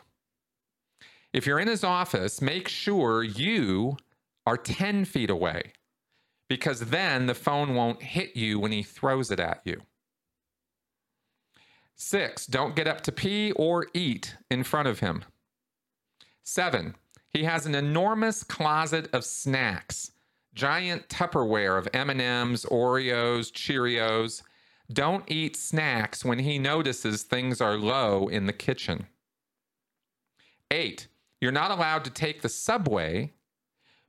[1.34, 3.98] If you're in his office, make sure you
[4.46, 5.74] are 10 feet away
[6.48, 9.82] because then the phone won't hit you when he throws it at you.
[11.96, 15.24] Six, don't get up to pee or eat in front of him.
[16.44, 16.96] Seven,
[17.36, 20.14] he has an enormous closet of snacks,
[20.54, 24.42] giant Tupperware of M&Ms, Oreos, Cheerios.
[24.94, 29.08] Don't eat snacks when he notices things are low in the kitchen.
[30.72, 31.10] Eight,
[31.42, 33.34] you're not allowed to take the subway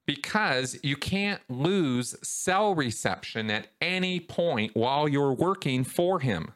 [0.07, 6.53] because you can't lose cell reception at any point while you're working for him.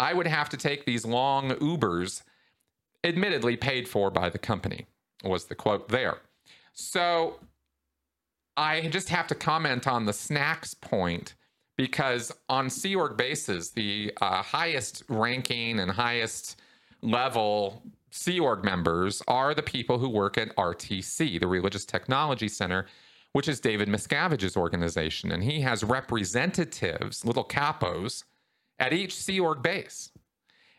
[0.00, 2.22] I would have to take these long Ubers,
[3.04, 4.86] admittedly paid for by the company,
[5.24, 6.18] was the quote there.
[6.72, 7.40] So
[8.56, 11.34] I just have to comment on the snacks point
[11.76, 16.60] because on Sea Org bases, the uh, highest ranking and highest
[17.02, 22.86] level Sea Org members are the people who work at RTC, the Religious Technology Center,
[23.32, 25.30] which is David Miscavige's organization.
[25.30, 28.24] And he has representatives, little capos,
[28.78, 30.10] at each Sea Org base.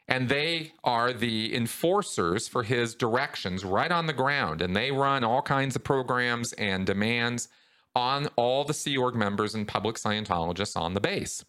[0.10, 4.62] And they are the enforcers for his directions right on the ground.
[4.62, 7.48] And they run all kinds of programs and demands
[7.95, 11.45] on all the Sea Org members and public Scientologists on the base.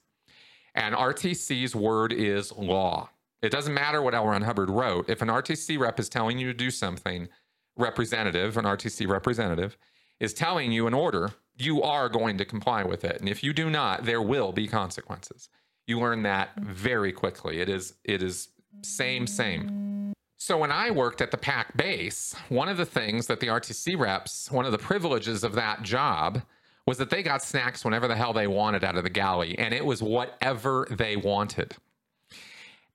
[0.74, 3.08] And RTC's word is law.
[3.40, 4.26] It doesn't matter what L.
[4.26, 5.08] Ron Hubbard wrote.
[5.08, 7.28] If an RTC rep is telling you to do something,
[7.78, 9.78] representative, an RTC representative,
[10.20, 13.20] is telling you an order, you are going to comply with it.
[13.20, 15.48] And if you do not, there will be consequences.
[15.90, 17.58] You learn that very quickly.
[17.58, 18.50] It is it is
[18.82, 20.12] same same.
[20.36, 23.98] So when I worked at the PAC base, one of the things that the RTC
[23.98, 26.42] reps, one of the privileges of that job
[26.86, 29.74] was that they got snacks whenever the hell they wanted out of the galley and
[29.74, 31.74] it was whatever they wanted.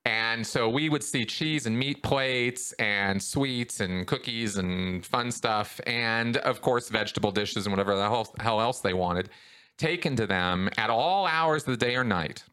[0.06, 5.32] And so we would see cheese and meat plates and sweets and cookies and fun
[5.32, 5.82] stuff.
[5.86, 9.30] And of course, vegetable dishes and whatever the hell, hell else they wanted
[9.78, 12.44] taken to them at all hours of the day or night,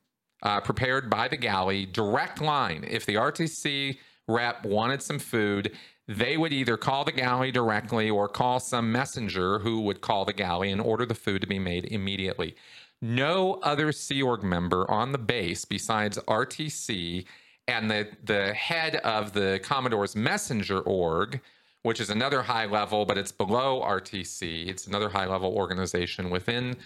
[0.42, 2.84] uh, prepared by the galley, direct line.
[2.88, 5.72] If the RTC rep wanted some food,
[6.08, 10.32] they would either call the galley directly or call some messenger who would call the
[10.32, 12.56] galley and order the food to be made immediately.
[13.00, 17.24] No other Sea Org member on the base besides RTC
[17.68, 21.40] and the the head of the Commodore's messenger org,
[21.82, 24.68] which is another high level, but it's below RTC.
[24.68, 26.76] It's another high level organization within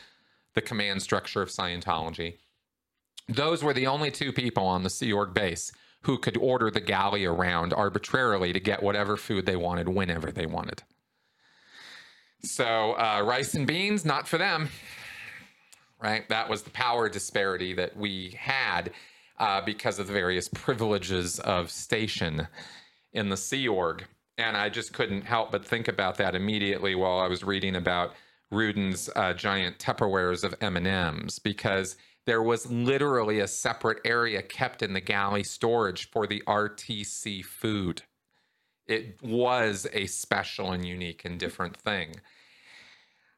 [0.54, 2.36] the command structure of Scientology.
[3.28, 6.80] Those were the only two people on the Sea Org base who could order the
[6.80, 10.82] galley around arbitrarily to get whatever food they wanted whenever they wanted.
[12.44, 14.68] So uh, rice and beans, not for them.
[16.00, 16.28] Right?
[16.28, 18.92] That was the power disparity that we had
[19.38, 22.46] uh, because of the various privileges of station
[23.12, 24.04] in the Sea Org.
[24.38, 28.12] And I just couldn't help but think about that immediately while I was reading about
[28.50, 34.92] Rudin's uh, giant Tupperwares of M&Ms because there was literally a separate area kept in
[34.92, 38.02] the galley storage for the RTC food.
[38.86, 42.16] It was a special and unique and different thing.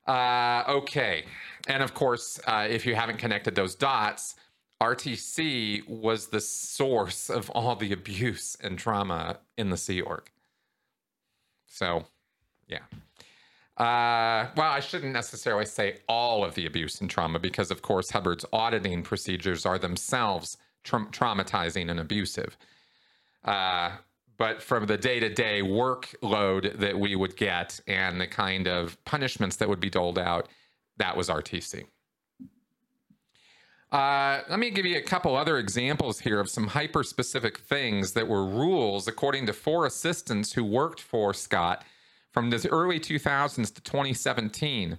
[0.07, 1.25] Uh, okay.
[1.69, 4.37] And of course, uh, if you haven't connected those dots,
[4.81, 10.31] RTC was the source of all the abuse and trauma in the Sea Org.
[11.67, 12.07] So,
[12.69, 12.85] yeah.
[13.79, 18.11] Uh, well, I shouldn't necessarily say all of the abuse and trauma because, of course,
[18.11, 22.57] Hubbard's auditing procedures are themselves tra- traumatizing and abusive.
[23.45, 23.93] Uh,
[24.37, 29.03] but from the day to day workload that we would get and the kind of
[29.05, 30.49] punishments that would be doled out,
[30.97, 31.85] that was RTC.
[33.93, 38.13] Uh, let me give you a couple other examples here of some hyper specific things
[38.13, 41.85] that were rules according to four assistants who worked for Scott
[42.33, 44.99] from the early 2000s to 2017.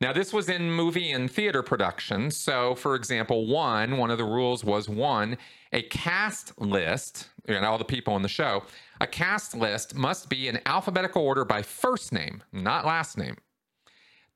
[0.00, 2.36] Now, this was in movie and theater productions.
[2.36, 5.38] So, for example, one, one of the rules was one,
[5.72, 8.64] a cast list, and all the people in the show,
[9.00, 13.36] a cast list must be in alphabetical order by first name, not last name.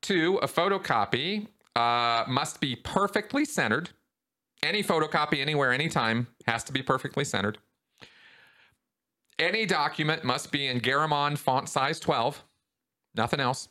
[0.01, 3.89] Two, a photocopy uh, must be perfectly centered.
[4.63, 7.57] Any photocopy, anywhere, anytime, has to be perfectly centered.
[9.39, 12.43] Any document must be in Garamond font size 12,
[13.15, 13.69] nothing else.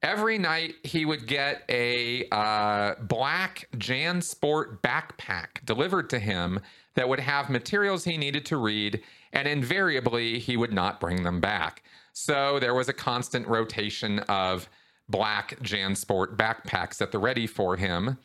[0.00, 6.60] Every night he would get a uh, black JanSport backpack delivered to him
[6.94, 9.02] that would have materials he needed to read,
[9.32, 11.82] and invariably he would not bring them back.
[12.12, 14.68] So there was a constant rotation of
[15.08, 18.18] black JanSport backpacks at the ready for him.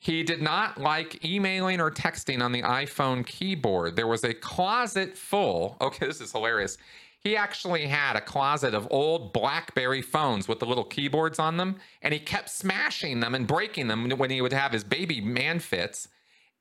[0.00, 3.96] He did not like emailing or texting on the iPhone keyboard.
[3.96, 5.76] There was a closet full.
[5.80, 6.78] Okay, this is hilarious.
[7.20, 11.76] He actually had a closet of old Blackberry phones with the little keyboards on them,
[12.02, 15.60] and he kept smashing them and breaking them when he would have his baby man
[15.60, 16.08] fits.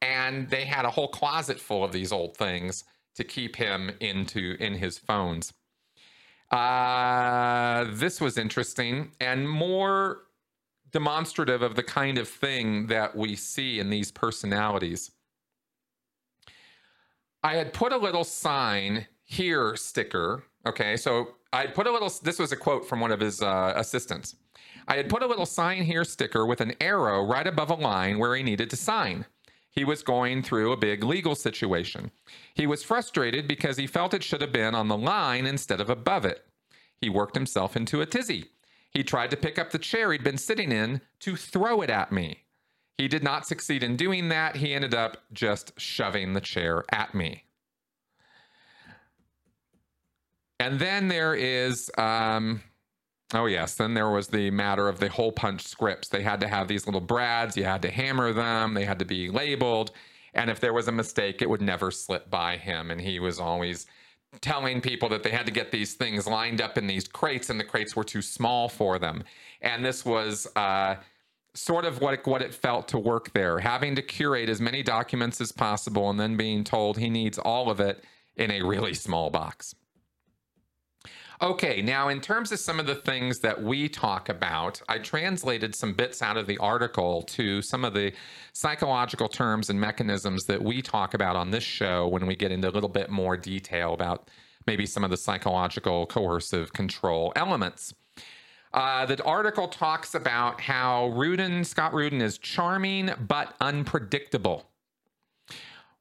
[0.03, 2.84] And they had a whole closet full of these old things
[3.15, 5.53] to keep him into in his phones.
[6.51, 10.24] Uh, this was interesting and more
[10.92, 15.12] demonstrative of the kind of thing that we see in these personalities.
[17.44, 20.44] I had put a little sign here sticker.
[20.66, 23.74] Okay, so I put a little, this was a quote from one of his uh,
[23.76, 24.36] assistants.
[24.88, 28.20] I had put a little sign here sticker with an arrow right above a line
[28.20, 29.26] where he needed to sign.
[29.72, 32.12] He was going through a big legal situation.
[32.54, 35.89] He was frustrated because he felt it should have been on the line instead of
[35.89, 36.46] above it.
[37.00, 38.50] He worked himself into a tizzy.
[38.92, 42.12] He tried to pick up the chair he'd been sitting in to throw it at
[42.12, 42.44] me.
[42.98, 44.58] He did not succeed in doing that.
[44.58, 47.46] He ended up just shoving the chair at me.
[50.60, 52.62] And then there is, um,
[53.34, 56.10] oh, yes, then there was the matter of the hole punch scripts.
[56.10, 59.06] They had to have these little brads, you had to hammer them, they had to
[59.06, 59.92] be labeled.
[60.36, 62.92] And if there was a mistake, it would never slip by him.
[62.92, 63.88] And he was always
[64.40, 67.60] telling people that they had to get these things lined up in these crates, and
[67.60, 69.24] the crates were too small for them.
[69.62, 70.96] And this was, uh,
[71.54, 75.42] sort of what what it felt to work there, having to curate as many documents
[75.42, 78.04] as possible and then being told he needs all of it
[78.36, 79.76] in a really small box.
[81.44, 85.74] Okay, now in terms of some of the things that we talk about, I translated
[85.74, 88.14] some bits out of the article to some of the
[88.54, 92.70] psychological terms and mechanisms that we talk about on this show when we get into
[92.70, 94.30] a little bit more detail about
[94.68, 97.92] maybe some of the psychological coercive control elements.
[98.72, 104.70] Uh, the article talks about how Rudin, Scott Rudin, is charming but unpredictable,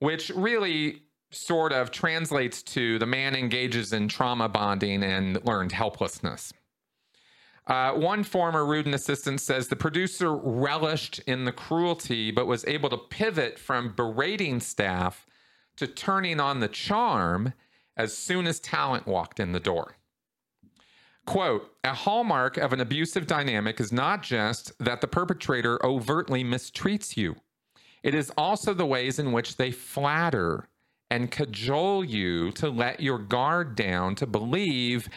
[0.01, 1.01] which really
[1.31, 6.53] sort of translates to the man engages in trauma bonding and learned helplessness.
[7.67, 12.89] Uh, one former Rudin assistant says the producer relished in the cruelty, but was able
[12.89, 15.25] to pivot from berating staff
[15.77, 17.53] to turning on the charm
[17.97, 19.97] as soon as talent walked in the door.
[21.27, 27.17] Quote A hallmark of an abusive dynamic is not just that the perpetrator overtly mistreats
[27.17, 27.37] you,
[28.03, 30.69] it is also the ways in which they flatter
[31.11, 35.09] and cajole you to let your guard down to believe,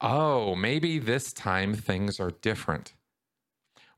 [0.00, 2.94] oh, maybe this time things are different.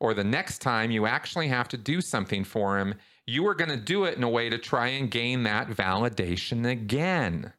[0.00, 2.94] Or the next time you actually have to do something for him,
[3.26, 6.68] you are going to do it in a way to try and gain that validation
[6.68, 7.52] again.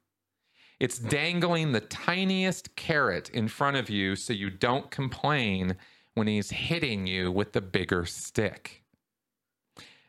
[0.80, 5.78] It's dangling the tiniest carrot in front of you so you don't complain
[6.14, 8.84] when he's hitting you with the bigger stick.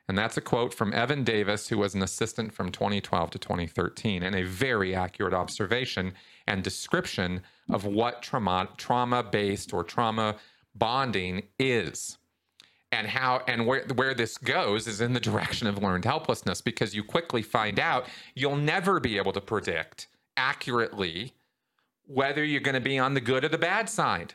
[0.08, 4.22] And that's a quote from Evan Davis, who was an assistant from 2012 to 2013,
[4.22, 6.14] and a very accurate observation
[6.46, 10.36] and description of what trauma based or trauma
[10.74, 12.18] bonding is.
[12.92, 16.94] And how and where where this goes is in the direction of learned helplessness because
[16.94, 21.34] you quickly find out you'll never be able to predict accurately
[22.06, 24.34] whether you're going to be on the good or the bad side.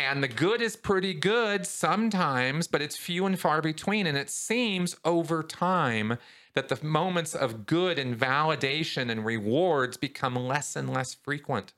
[0.00, 4.06] And the good is pretty good sometimes, but it's few and far between.
[4.06, 6.16] And it seems over time
[6.54, 11.74] that the moments of good and validation and rewards become less and less frequent.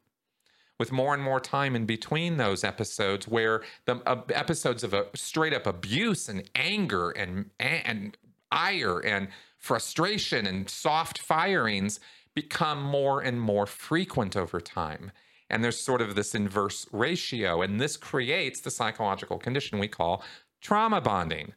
[0.78, 5.06] With more and more time in between those episodes, where the uh, episodes of a
[5.16, 8.16] straight up abuse and anger and and
[8.52, 11.98] ire and frustration and soft firings
[12.34, 15.10] become more and more frequent over time.
[15.52, 17.62] And there's sort of this inverse ratio.
[17.62, 20.24] And this creates the psychological condition we call
[20.60, 21.52] trauma bonding,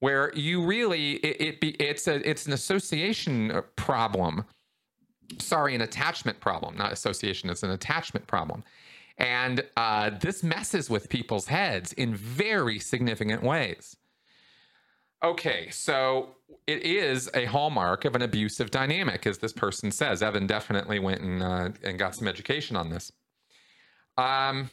[0.00, 4.44] where you really, it, it it's, a, it's an association uh, problem.
[5.38, 8.64] Sorry, an attachment problem, not association, it's an attachment problem.
[9.18, 13.96] And uh, this messes with people's heads in very significant ways.
[15.24, 16.36] Okay, so
[16.66, 20.22] it is a hallmark of an abusive dynamic, as this person says.
[20.22, 23.10] Evan definitely went and uh, and got some education on this.
[24.16, 24.70] Um,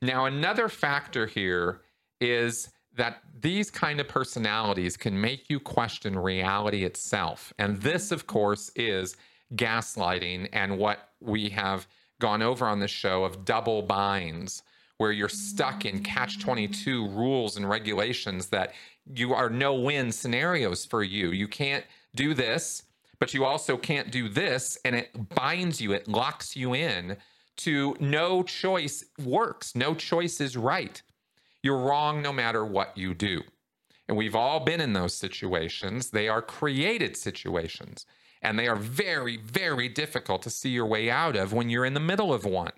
[0.00, 1.80] now, another factor here
[2.20, 8.26] is that these kind of personalities can make you question reality itself, and this, of
[8.26, 9.16] course, is
[9.54, 11.86] gaslighting and what we have
[12.20, 14.62] gone over on this show of double binds
[14.98, 18.72] where you're stuck in catch 22 rules and regulations that
[19.14, 21.30] you are no win scenarios for you.
[21.30, 22.84] You can't do this,
[23.18, 24.78] but you also can't do this.
[24.84, 27.16] And it binds you, it locks you in
[27.58, 29.74] to no choice works.
[29.74, 31.00] No choice is right.
[31.62, 33.42] You're wrong no matter what you do.
[34.08, 36.10] And we've all been in those situations.
[36.10, 38.04] They are created situations.
[38.42, 41.94] And they are very, very difficult to see your way out of when you're in
[41.94, 42.72] the middle of one.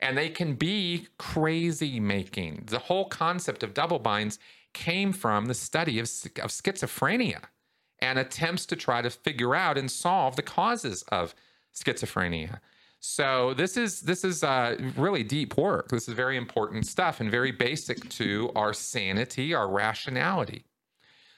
[0.00, 2.64] And they can be crazy making.
[2.66, 4.40] The whole concept of double binds
[4.72, 7.44] came from the study of, of schizophrenia
[8.02, 11.34] and attempts to try to figure out and solve the causes of
[11.72, 12.58] schizophrenia.
[13.00, 15.88] So this is this is uh, really deep work.
[15.88, 20.64] This is very important stuff and very basic to our sanity, our rationality.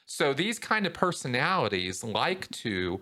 [0.07, 3.01] So these kind of personalities like to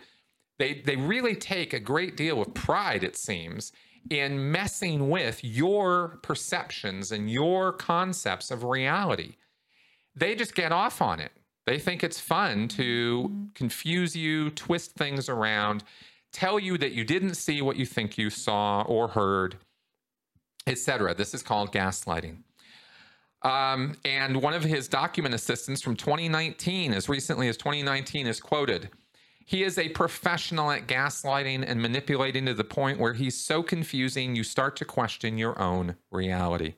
[0.58, 3.72] they they really take a great deal of pride, it seems,
[4.10, 9.36] in messing with your perceptions and your concepts of reality.
[10.14, 11.32] They just get off on it.
[11.66, 15.84] They think it's fun to confuse you, twist things around,
[16.32, 19.56] tell you that you didn't see what you think you saw or heard,
[20.66, 21.14] etc.
[21.14, 22.38] This is called gaslighting.
[23.42, 28.90] Um, and one of his document assistants from 2019, as recently as 2019, is quoted.
[29.44, 34.36] He is a professional at gaslighting and manipulating to the point where he's so confusing
[34.36, 36.74] you start to question your own reality.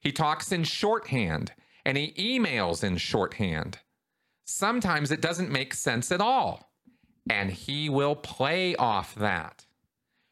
[0.00, 1.52] He talks in shorthand
[1.86, 3.78] and he emails in shorthand.
[4.44, 6.68] Sometimes it doesn't make sense at all
[7.30, 9.64] and he will play off that.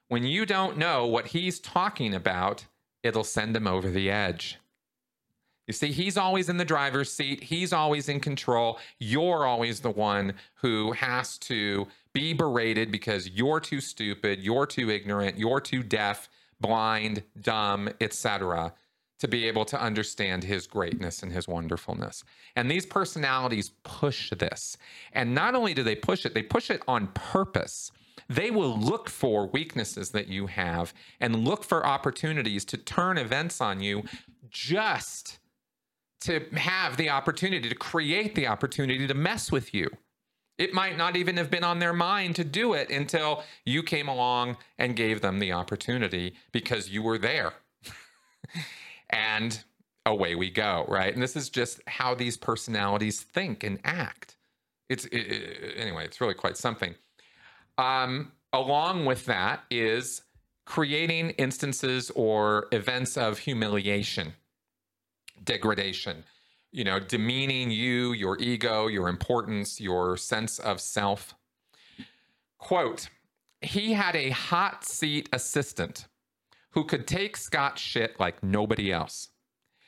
[0.09, 2.66] When you don't know what he's talking about,
[3.05, 4.59] it'll send him over the edge.
[5.68, 7.44] You see, he's always in the driver's seat.
[7.44, 8.78] He's always in control.
[8.98, 14.90] You're always the one who has to be berated because you're too stupid, you're too
[14.90, 16.28] ignorant, you're too deaf,
[16.61, 18.74] blind, dumb, etc
[19.19, 22.25] to be able to understand his greatness and his wonderfulness.
[22.57, 24.77] And these personalities push this.
[25.12, 27.91] And not only do they push it, they push it on purpose.
[28.29, 33.61] They will look for weaknesses that you have and look for opportunities to turn events
[33.61, 34.05] on you
[34.51, 35.39] just
[36.23, 39.91] to have the opportunity to create the opportunity to mess with you.
[40.57, 44.09] It might not even have been on their mind to do it until you came
[44.09, 47.55] along and gave them the opportunity because you were there.
[49.11, 49.62] and
[50.07, 51.12] away we go, right?
[51.12, 54.36] And this is just how these personalities think and act.
[54.88, 56.94] It's it, it, anyway, it's really quite something.
[57.78, 60.22] Um, along with that is
[60.66, 64.34] creating instances or events of humiliation,
[65.42, 66.24] degradation,
[66.70, 71.34] you know, demeaning you, your ego, your importance, your sense of self.
[72.59, 73.09] Quote,
[73.61, 76.07] he had a hot seat assistant
[76.75, 79.29] who could take Scott's shit like nobody else.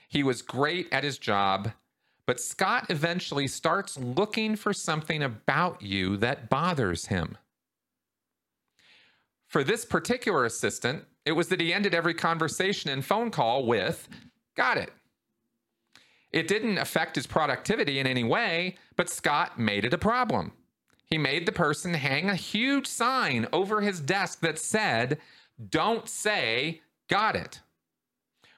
[0.09, 1.73] He was great at his job,
[2.27, 7.37] but Scott eventually starts looking for something about you that bothers him.
[9.49, 14.09] For this particular assistant, it was that he ended every conversation and phone call with,
[14.57, 14.93] Got it.
[16.33, 20.53] It didn't affect his productivity in any way, but Scott made it a problem.
[21.05, 25.19] He made the person hang a huge sign over his desk that said,
[25.69, 27.61] don't say, got it.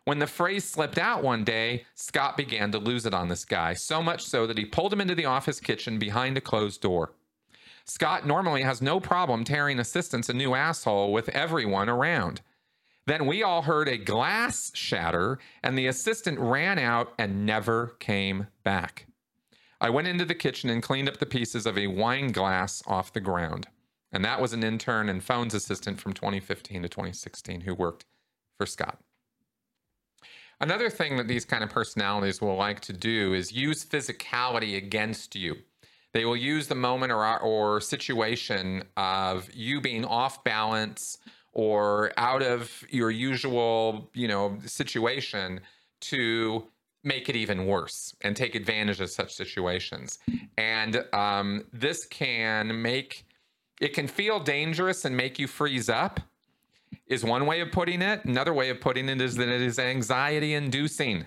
[0.05, 3.75] When the phrase slipped out one day, Scott began to lose it on this guy,
[3.75, 7.13] so much so that he pulled him into the office kitchen behind a closed door.
[7.85, 12.41] Scott normally has no problem tearing assistants a new asshole with everyone around.
[13.07, 18.49] Then we all heard a glass shatter, and the assistant ran out and never came
[18.65, 19.07] back.
[19.81, 23.13] I went into the kitchen and cleaned up the pieces of a wine glass off
[23.13, 23.69] the ground.
[24.13, 28.05] And that was an intern and phones assistant from 2015 to 2016 who worked
[28.57, 28.99] for Scott.
[30.61, 35.37] Another thing that these kind of personalities will like to do is use physicality against
[35.37, 35.57] you.
[36.15, 41.19] They will use the moment or, or situation of you being off balance
[41.53, 45.61] or out of your usual, you know, situation
[46.01, 46.67] to
[47.05, 50.19] make it even worse and take advantage of such situations.
[50.57, 53.25] And um, this can make
[53.81, 56.21] it can feel dangerous and make you freeze up
[57.07, 58.25] is one way of putting it.
[58.25, 61.25] Another way of putting it is that it is anxiety inducing.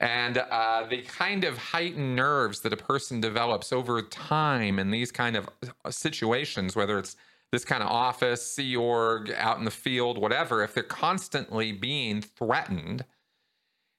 [0.00, 5.12] And uh, the kind of heightened nerves that a person develops over time in these
[5.12, 5.48] kind of
[5.84, 7.16] uh, situations, whether it's
[7.52, 12.20] this kind of office, Sea Org, out in the field, whatever, if they're constantly being
[12.20, 13.04] threatened,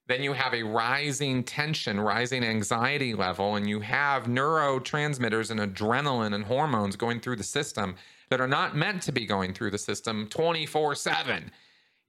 [0.08, 6.34] then you have a rising tension, rising anxiety level, and you have neurotransmitters and adrenaline
[6.34, 7.96] and hormones going through the system
[8.30, 11.52] that are not meant to be going through the system 24 7,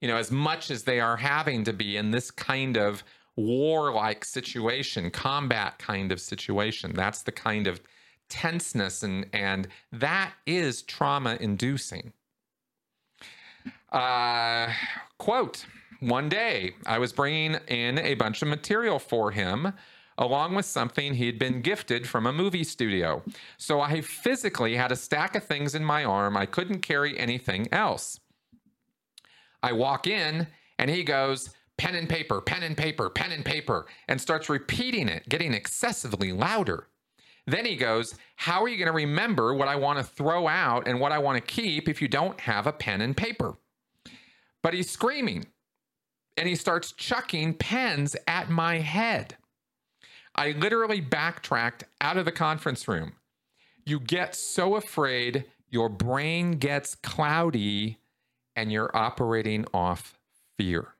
[0.01, 3.03] you know, as much as they are having to be in this kind of
[3.35, 6.93] war-like situation, combat kind of situation.
[6.93, 7.81] That's the kind of
[8.29, 12.13] tenseness and and that is trauma inducing.
[13.91, 14.71] Uh,
[15.17, 15.65] quote,
[15.99, 19.73] one day I was bringing in a bunch of material for him
[20.17, 23.21] along with something he'd been gifted from a movie studio.
[23.57, 26.35] So I physically had a stack of things in my arm.
[26.35, 28.19] I couldn't carry anything else.
[29.61, 30.47] I walk in
[30.79, 35.07] and he goes, pen and paper, pen and paper, pen and paper, and starts repeating
[35.07, 36.87] it, getting excessively louder.
[37.45, 40.87] Then he goes, How are you going to remember what I want to throw out
[40.87, 43.57] and what I want to keep if you don't have a pen and paper?
[44.61, 45.45] But he's screaming
[46.37, 49.35] and he starts chucking pens at my head.
[50.35, 53.13] I literally backtracked out of the conference room.
[53.85, 57.97] You get so afraid, your brain gets cloudy,
[58.55, 60.19] and you're operating off
[60.57, 60.93] fear.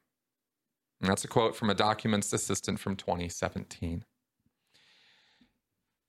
[1.00, 4.04] And that's a quote from a documents assistant from 2017.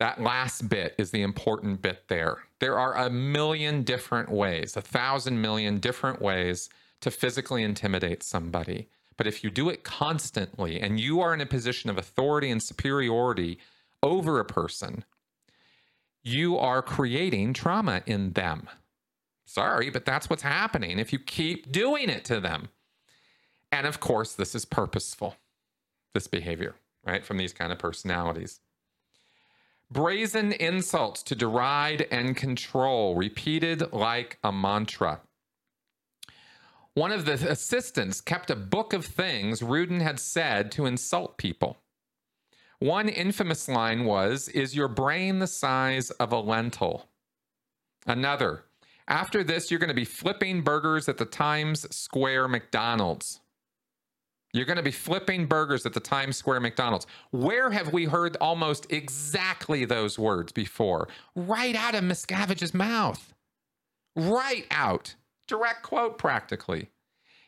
[0.00, 2.44] That last bit is the important bit there.
[2.60, 6.70] There are a million different ways, a thousand million different ways
[7.00, 8.88] to physically intimidate somebody.
[9.18, 12.62] But if you do it constantly and you are in a position of authority and
[12.62, 13.58] superiority
[14.02, 15.04] over a person,
[16.22, 18.68] you are creating trauma in them.
[19.44, 22.68] Sorry, but that's what's happening if you keep doing it to them.
[23.72, 25.36] And of course, this is purposeful,
[26.14, 28.60] this behavior, right, from these kind of personalities.
[29.90, 35.22] Brazen insults to deride and control, repeated like a mantra.
[36.98, 41.76] One of the assistants kept a book of things Rudin had said to insult people.
[42.80, 47.06] One infamous line was, Is your brain the size of a lentil?
[48.04, 48.64] Another,
[49.06, 53.42] After this, you're going to be flipping burgers at the Times Square McDonald's.
[54.52, 57.06] You're going to be flipping burgers at the Times Square McDonald's.
[57.30, 61.06] Where have we heard almost exactly those words before?
[61.36, 63.34] Right out of Miscavige's mouth.
[64.16, 65.14] Right out.
[65.48, 66.90] Direct quote, practically.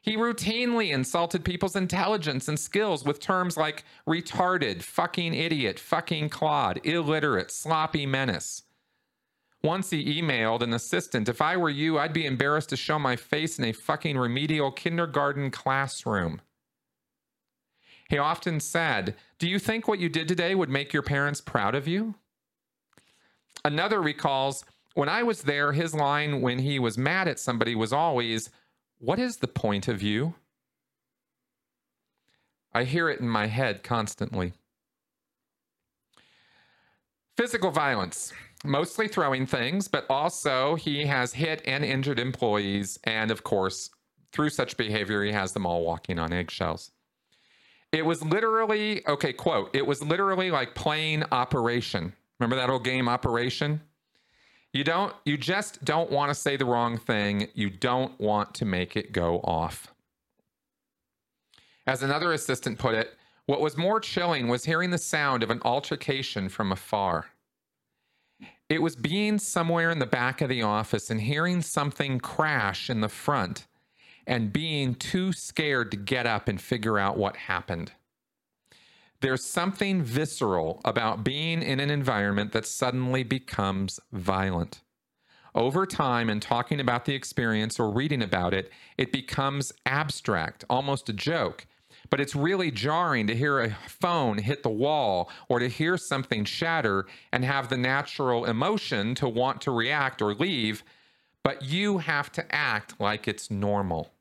[0.03, 6.81] He routinely insulted people's intelligence and skills with terms like retarded, fucking idiot, fucking clod,
[6.85, 8.63] illiterate, sloppy menace.
[9.63, 13.15] Once he emailed an assistant, if I were you, I'd be embarrassed to show my
[13.15, 16.41] face in a fucking remedial kindergarten classroom.
[18.09, 21.75] He often said, Do you think what you did today would make your parents proud
[21.75, 22.15] of you?
[23.63, 24.65] Another recalls,
[24.95, 28.51] When I was there, his line when he was mad at somebody was always,
[28.99, 30.35] What is the point of you?
[32.73, 34.53] I hear it in my head constantly.
[37.37, 38.33] Physical violence,
[38.65, 42.99] mostly throwing things, but also he has hit and injured employees.
[43.05, 43.91] And of course,
[44.33, 46.93] through such behavior, he has them all walking on eggshells.
[47.93, 52.13] It was literally, okay, quote, it was literally like playing Operation.
[52.39, 53.81] Remember that old game, Operation?
[54.73, 57.49] You don't, you just don't want to say the wrong thing.
[57.55, 59.93] You don't want to make it go off.
[61.87, 63.17] As another assistant put it,
[63.47, 67.27] what was more chilling was hearing the sound of an altercation from afar.
[68.69, 73.01] It was being somewhere in the back of the office and hearing something crash in
[73.01, 73.67] the front
[74.25, 77.91] and being too scared to get up and figure out what happened.
[79.21, 84.81] There's something visceral about being in an environment that suddenly becomes violent.
[85.55, 91.09] Over time, and talking about the experience or reading about it, it becomes abstract, almost
[91.09, 91.67] a joke.
[92.09, 96.45] But it's really jarring to hear a phone hit the wall or to hear something
[96.45, 100.83] shatter and have the natural emotion to want to react or leave
[101.43, 104.13] but you have to act like it's normal.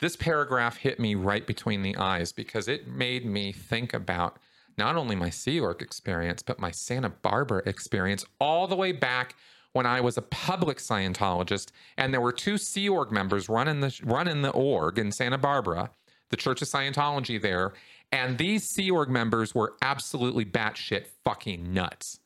[0.00, 4.38] This paragraph hit me right between the eyes because it made me think about
[4.76, 9.34] not only my Sea Org experience, but my Santa Barbara experience all the way back
[9.72, 13.98] when I was a public Scientologist and there were two Sea Org members running the
[14.04, 15.90] running the org in Santa Barbara,
[16.30, 17.72] the Church of Scientology there,
[18.12, 22.20] and these Sea Org members were absolutely batshit fucking nuts.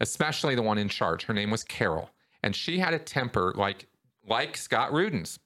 [0.00, 1.24] Especially the one in charge.
[1.24, 2.10] Her name was Carol
[2.42, 3.86] and she had a temper like
[4.26, 5.38] like Scott Rudin's.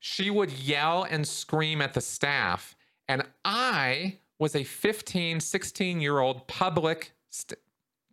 [0.00, 2.74] She would yell and scream at the staff,
[3.06, 7.60] and I was a 15, 16 year old public st-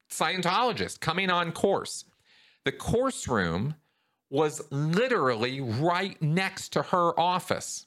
[0.10, 2.06] Scientologist coming on course.
[2.66, 3.76] The course room
[4.30, 7.86] was literally right next to her office.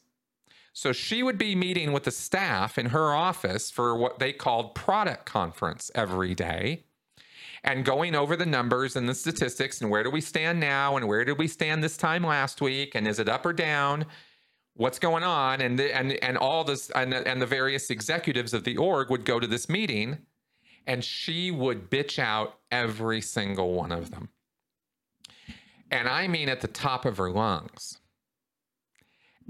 [0.72, 4.74] So she would be meeting with the staff in her office for what they called
[4.74, 6.84] product conference every day
[7.64, 11.06] and going over the numbers and the statistics and where do we stand now and
[11.06, 14.06] where did we stand this time last week and is it up or down?
[14.74, 15.61] What's going on?
[15.61, 19.24] And the, and and all this and, and the various executives of the org would
[19.24, 20.18] go to this meeting
[20.86, 24.30] and she would bitch out every single one of them.
[25.90, 27.98] And i mean at the top of her lungs.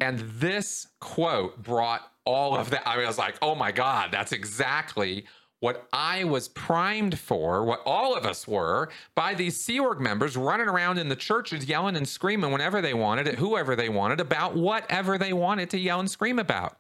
[0.01, 2.87] And this quote brought all of that.
[2.87, 5.27] I was like, oh my God, that's exactly
[5.61, 10.37] what I was primed for, what all of us were, by these Sea Org members
[10.37, 14.21] running around in the churches yelling and screaming whenever they wanted at whoever they wanted
[14.21, 16.79] about whatever they wanted to yell and scream about.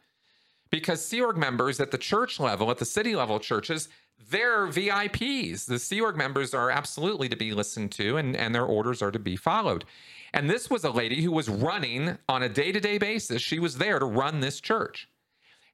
[0.70, 3.88] Because Sea Org members at the church level, at the city level churches,
[4.30, 5.66] they're VIPs.
[5.66, 9.10] The Sea Org members are absolutely to be listened to and, and their orders are
[9.10, 9.84] to be followed.
[10.32, 13.42] And this was a lady who was running on a day to day basis.
[13.42, 15.08] She was there to run this church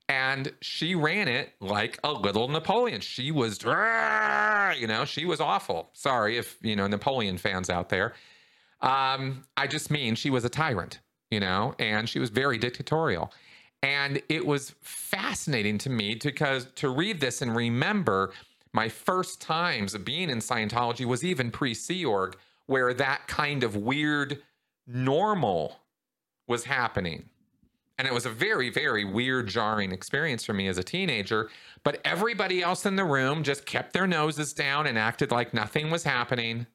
[0.08, 3.00] and she ran it like a little Napoleon.
[3.00, 5.90] She was, you know, she was awful.
[5.92, 8.14] Sorry if, you know, Napoleon fans out there.
[8.80, 11.00] Um, I just mean she was a tyrant,
[11.30, 13.32] you know, and she was very dictatorial.
[13.82, 18.32] And it was fascinating to me because to read this and remember
[18.72, 22.36] my first times of being in Scientology was even pre Sea Org,
[22.66, 24.42] where that kind of weird
[24.86, 25.80] normal
[26.46, 27.28] was happening
[27.98, 31.48] and it was a very, very weird, jarring experience for me as a teenager.
[31.82, 35.90] But everybody else in the room just kept their noses down and acted like nothing
[35.90, 36.66] was happening.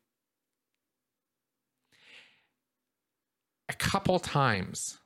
[3.70, 5.00] A couple times,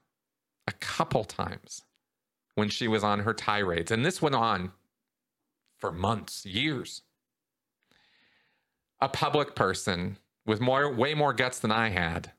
[0.67, 1.83] a couple times
[2.55, 4.71] when she was on her tirades, and this went on
[5.77, 7.01] for months, years.
[9.01, 12.31] A public person with more, way more guts than I had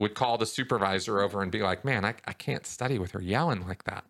[0.00, 3.22] would call the supervisor over and be like, man, I, I can't study with her
[3.22, 4.04] yelling like that.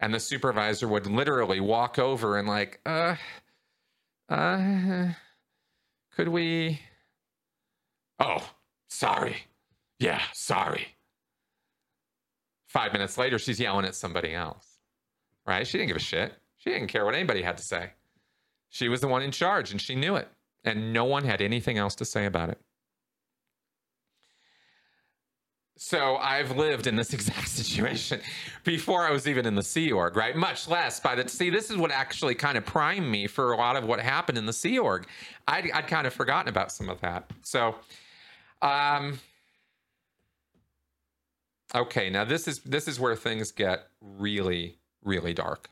[0.00, 3.16] And the supervisor would literally walk over and like, uh,
[4.28, 5.12] uh,
[6.16, 6.80] could we?
[8.18, 8.48] Oh,
[8.88, 9.36] sorry.
[9.98, 10.88] Yeah, sorry.
[12.66, 14.66] Five minutes later, she's yelling at somebody else,
[15.46, 15.66] right?
[15.66, 16.32] She didn't give a shit.
[16.56, 17.90] She didn't care what anybody had to say.
[18.70, 20.28] She was the one in charge and she knew it.
[20.64, 22.58] And no one had anything else to say about it.
[25.82, 28.20] So I've lived in this exact situation
[28.62, 30.36] before I was even in the Sea Org, right?
[30.36, 31.50] Much less by the see.
[31.50, 34.46] This is what actually kind of primed me for a lot of what happened in
[34.46, 35.08] the Sea Org.
[35.48, 37.28] I'd, I'd kind of forgotten about some of that.
[37.42, 37.74] So,
[38.62, 39.18] um,
[41.74, 45.68] okay, now this is this is where things get really, really dark.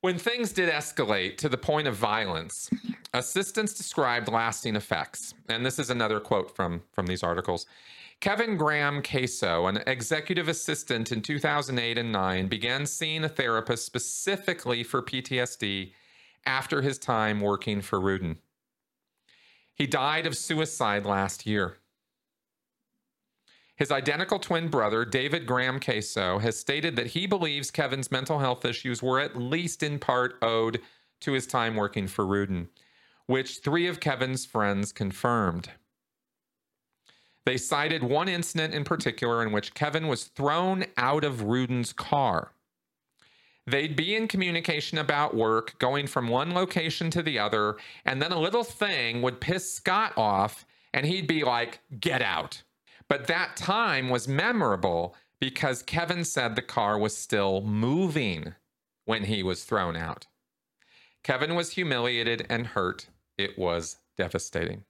[0.00, 2.70] When things did escalate to the point of violence,
[3.12, 5.34] assistants described lasting effects.
[5.48, 7.66] And this is another quote from from these articles.
[8.22, 14.84] Kevin Graham Caso, an executive assistant in 2008 and 9, began seeing a therapist specifically
[14.84, 15.92] for PTSD
[16.46, 18.36] after his time working for Rudin.
[19.74, 21.78] He died of suicide last year.
[23.74, 28.64] His identical twin brother, David Graham Caso, has stated that he believes Kevin's mental health
[28.64, 30.80] issues were at least in part owed
[31.22, 32.68] to his time working for Rudin,
[33.26, 35.70] which three of Kevin's friends confirmed.
[37.44, 42.52] They cited one incident in particular in which Kevin was thrown out of Rudin's car.
[43.66, 48.32] They'd be in communication about work, going from one location to the other, and then
[48.32, 52.62] a little thing would piss Scott off, and he'd be like, Get out.
[53.08, 58.54] But that time was memorable because Kevin said the car was still moving
[59.04, 60.26] when he was thrown out.
[61.22, 63.08] Kevin was humiliated and hurt.
[63.38, 64.84] It was devastating.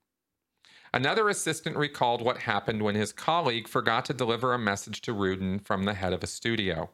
[0.95, 5.59] Another assistant recalled what happened when his colleague forgot to deliver a message to Rudin
[5.59, 6.91] from the head of a studio.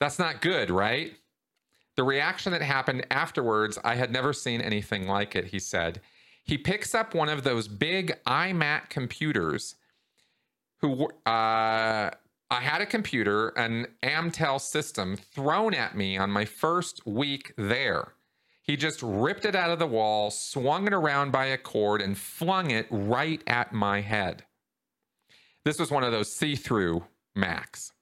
[0.00, 1.12] That's not good, right?
[1.96, 6.00] The reaction that happened afterwards, I had never seen anything like it, he said.
[6.44, 9.76] He picks up one of those big iMac computers.
[10.80, 12.10] Who uh,
[12.50, 18.12] I had a computer, an Amtel system, thrown at me on my first week there.
[18.66, 22.18] He just ripped it out of the wall, swung it around by a cord, and
[22.18, 24.44] flung it right at my head.
[25.64, 27.04] This was one of those see through
[27.34, 27.92] Macs.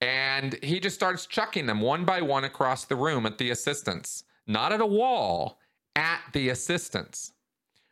[0.00, 4.24] And he just starts chucking them one by one across the room at the assistants,
[4.46, 5.58] not at a wall,
[5.96, 7.32] at the assistants.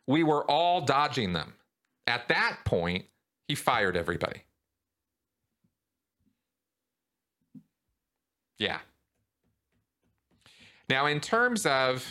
[0.07, 1.53] We were all dodging them.
[2.07, 3.05] At that point,
[3.47, 4.43] he fired everybody.
[8.57, 8.79] Yeah,
[10.89, 12.05] now, in terms of,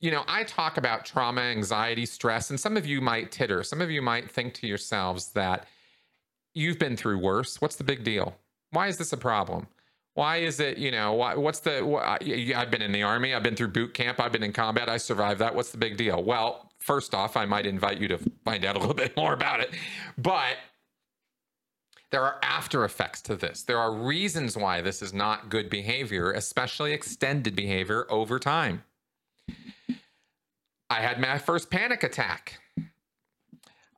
[0.00, 3.62] you know, I talk about trauma, anxiety, stress, and some of you might titter.
[3.62, 5.66] Some of you might think to yourselves that
[6.54, 7.60] you've been through worse.
[7.60, 8.36] What's the big deal?
[8.70, 9.66] Why is this a problem?
[10.14, 13.42] Why is it, you know, why, what's the, what, I've been in the army, I've
[13.44, 15.54] been through boot camp, I've been in combat, I survived that.
[15.54, 16.22] What's the big deal?
[16.22, 19.60] Well, first off, I might invite you to find out a little bit more about
[19.60, 19.72] it.
[20.16, 20.56] But
[22.10, 23.62] there are after effects to this.
[23.62, 28.84] There are reasons why this is not good behavior, especially extended behavior over time.
[30.90, 32.60] I had my first panic attack.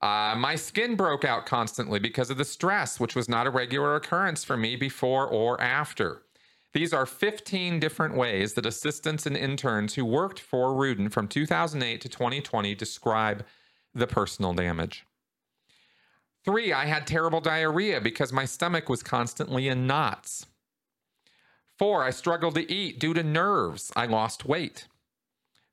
[0.03, 3.95] Uh, my skin broke out constantly because of the stress, which was not a regular
[3.95, 6.23] occurrence for me before or after.
[6.73, 12.01] These are 15 different ways that assistants and interns who worked for Rudin from 2008
[12.01, 13.45] to 2020 describe
[13.95, 15.05] the personal damage.
[16.45, 20.47] Three, I had terrible diarrhea because my stomach was constantly in knots.
[21.79, 23.93] Four, I struggled to eat due to nerves.
[23.95, 24.87] I lost weight.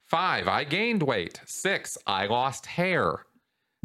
[0.06, 1.42] Five, I gained weight.
[1.46, 3.26] Six, I lost hair.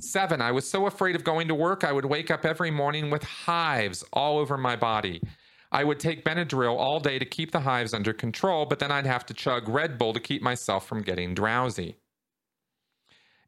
[0.01, 3.11] Seven, I was so afraid of going to work, I would wake up every morning
[3.11, 5.21] with hives all over my body.
[5.71, 9.07] I would take Benadryl all day to keep the hives under control, but then I'd
[9.07, 11.97] have to chug Red Bull to keep myself from getting drowsy.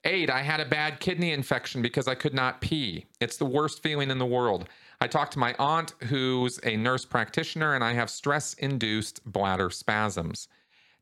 [0.07, 3.07] Eight, I had a bad kidney infection because I could not pee.
[3.21, 4.69] It's the worst feeling in the world.
[5.01, 9.71] I talked to my aunt, who's a nurse practitioner, and I have stress induced bladder
[9.71, 10.49] spasms.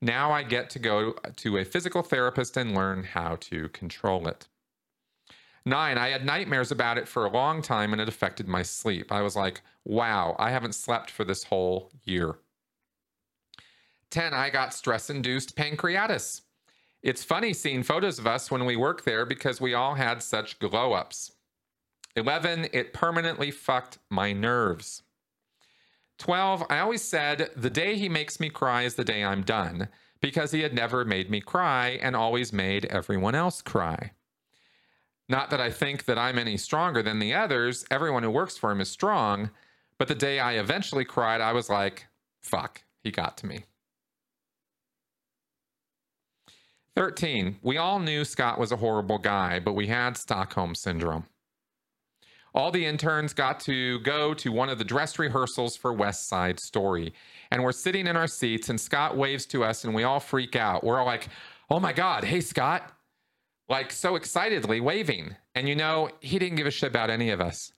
[0.01, 4.47] Now I get to go to a physical therapist and learn how to control it.
[5.65, 9.13] Nine, I had nightmares about it for a long time and it affected my sleep.
[9.13, 12.37] I was like, wow, I haven't slept for this whole year.
[14.11, 16.43] 10, I got stress induced pancreatitis.
[17.03, 20.59] It's funny seeing photos of us when we work there because we all had such
[20.61, 21.33] glow ups.
[22.15, 25.03] 11, it permanently fucked my nerves.
[26.19, 29.89] 12, I always said the day he makes me cry is the day I'm done
[30.21, 34.13] because he had never made me cry and always made everyone else cry.
[35.29, 38.71] Not that I think that I'm any stronger than the others, everyone who works for
[38.71, 39.51] him is strong,
[39.99, 42.07] but the day I eventually cried, I was like,
[42.41, 43.65] fuck, he got to me.
[46.97, 47.59] 13.
[47.63, 51.25] We all knew Scott was a horrible guy, but we had Stockholm Syndrome.
[52.55, 56.61] All the interns got to go to one of the dress rehearsals for West Side
[56.61, 57.15] Story.
[57.51, 60.55] And we're sitting in our seats, and Scott waves to us, and we all freak
[60.55, 60.85] out.
[60.85, 61.29] We're all like,
[61.71, 62.93] oh my God, hey, Scott
[63.69, 65.35] like so excitedly waving.
[65.55, 67.73] And you know, he didn't give a shit about any of us.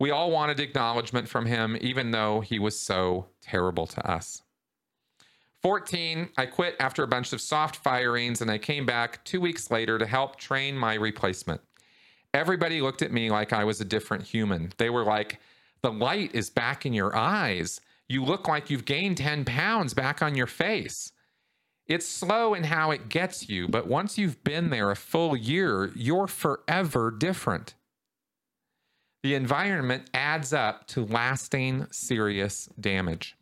[0.00, 4.42] We all wanted acknowledgement from him, even though he was so terrible to us.
[5.62, 9.70] 14, I quit after a bunch of soft firings and I came back two weeks
[9.70, 11.60] later to help train my replacement.
[12.34, 14.72] Everybody looked at me like I was a different human.
[14.76, 15.40] They were like,
[15.82, 17.80] The light is back in your eyes.
[18.08, 21.12] You look like you've gained 10 pounds back on your face.
[21.86, 25.92] It's slow in how it gets you, but once you've been there a full year,
[25.94, 27.74] you're forever different.
[29.22, 33.35] The environment adds up to lasting serious damage.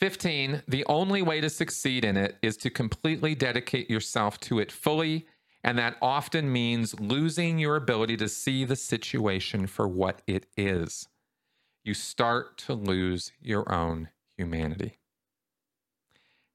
[0.00, 0.62] 15.
[0.66, 5.26] The only way to succeed in it is to completely dedicate yourself to it fully,
[5.62, 11.06] and that often means losing your ability to see the situation for what it is.
[11.84, 14.98] You start to lose your own humanity.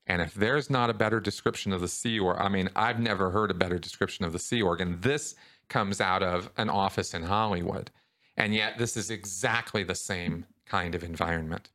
[0.07, 3.29] And if there's not a better description of the Sea Org, I mean, I've never
[3.29, 4.81] heard a better description of the Sea Org.
[4.81, 5.35] And this
[5.67, 7.89] comes out of an office in Hollywood.
[8.37, 11.69] And yet, this is exactly the same kind of environment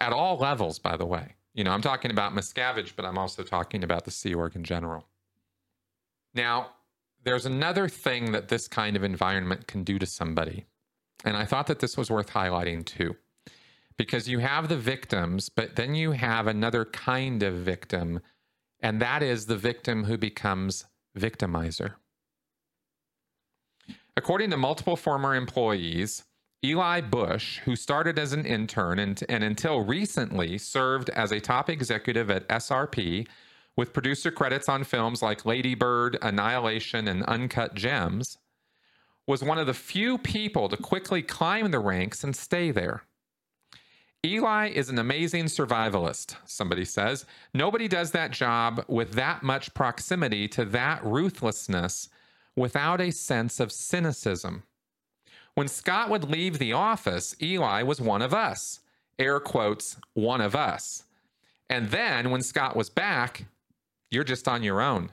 [0.00, 1.36] at all levels, by the way.
[1.54, 4.64] You know, I'm talking about Miscavige, but I'm also talking about the Sea Org in
[4.64, 5.06] general.
[6.34, 6.70] Now,
[7.24, 10.66] there's another thing that this kind of environment can do to somebody.
[11.24, 13.16] And I thought that this was worth highlighting too
[14.00, 18.20] because you have the victims, but then you have another kind of victim,
[18.80, 20.86] and that is the victim who becomes
[21.18, 21.96] victimizer.
[24.16, 26.24] According to multiple former employees,
[26.62, 31.70] Eli Bush, who started as an intern and, and until recently served as a top
[31.70, 33.26] executive at SRP
[33.76, 38.36] with producer credits on films like Lady Bird, Annihilation, and Uncut Gems,
[39.26, 43.04] was one of the few people to quickly climb the ranks and stay there.
[44.22, 47.24] Eli is an amazing survivalist, somebody says.
[47.54, 52.10] Nobody does that job with that much proximity to that ruthlessness
[52.54, 54.64] without a sense of cynicism.
[55.54, 58.80] When Scott would leave the office, Eli was one of us.
[59.18, 61.04] Air quotes, one of us.
[61.68, 63.46] And then when Scott was back,
[64.10, 65.12] you're just on your own.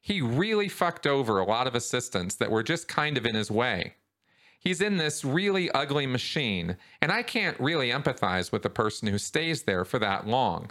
[0.00, 3.50] He really fucked over a lot of assistants that were just kind of in his
[3.50, 3.96] way
[4.60, 9.18] he's in this really ugly machine, and I can't really empathize with the person who
[9.18, 10.70] stays there for that long.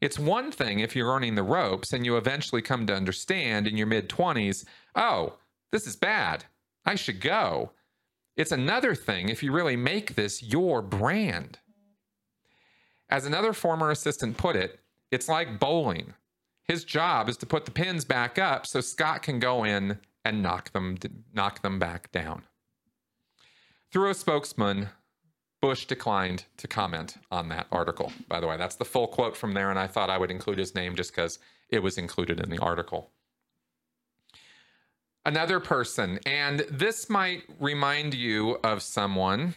[0.00, 3.76] It's one thing if you're earning the ropes and you eventually come to understand in
[3.76, 4.64] your mid 20s,
[4.96, 5.34] oh,
[5.70, 6.44] this is bad.
[6.84, 7.70] I should go.
[8.36, 11.58] It's another thing if you really make this your brand.
[13.10, 14.80] As another former assistant put it,
[15.10, 16.14] it's like bowling.
[16.64, 20.42] His job is to put the pins back up so Scott can go in and
[20.42, 20.96] knock them
[21.34, 22.44] knock them back down.
[23.90, 24.88] Through a spokesman,
[25.60, 28.12] Bush declined to comment on that article.
[28.28, 30.58] By the way, that's the full quote from there, and I thought I would include
[30.58, 33.10] his name just because it was included in the article.
[35.24, 39.54] Another person, and this might remind you of someone.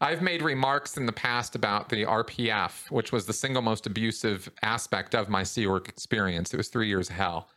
[0.00, 4.50] I've made remarks in the past about the RPF, which was the single most abusive
[4.62, 6.54] aspect of my Sea Org experience.
[6.54, 7.50] It was three years of hell.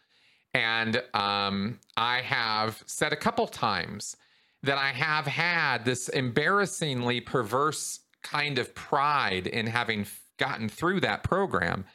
[0.53, 4.17] And um, I have said a couple times
[4.61, 10.05] that I have had this embarrassingly perverse kind of pride in having
[10.37, 11.85] gotten through that program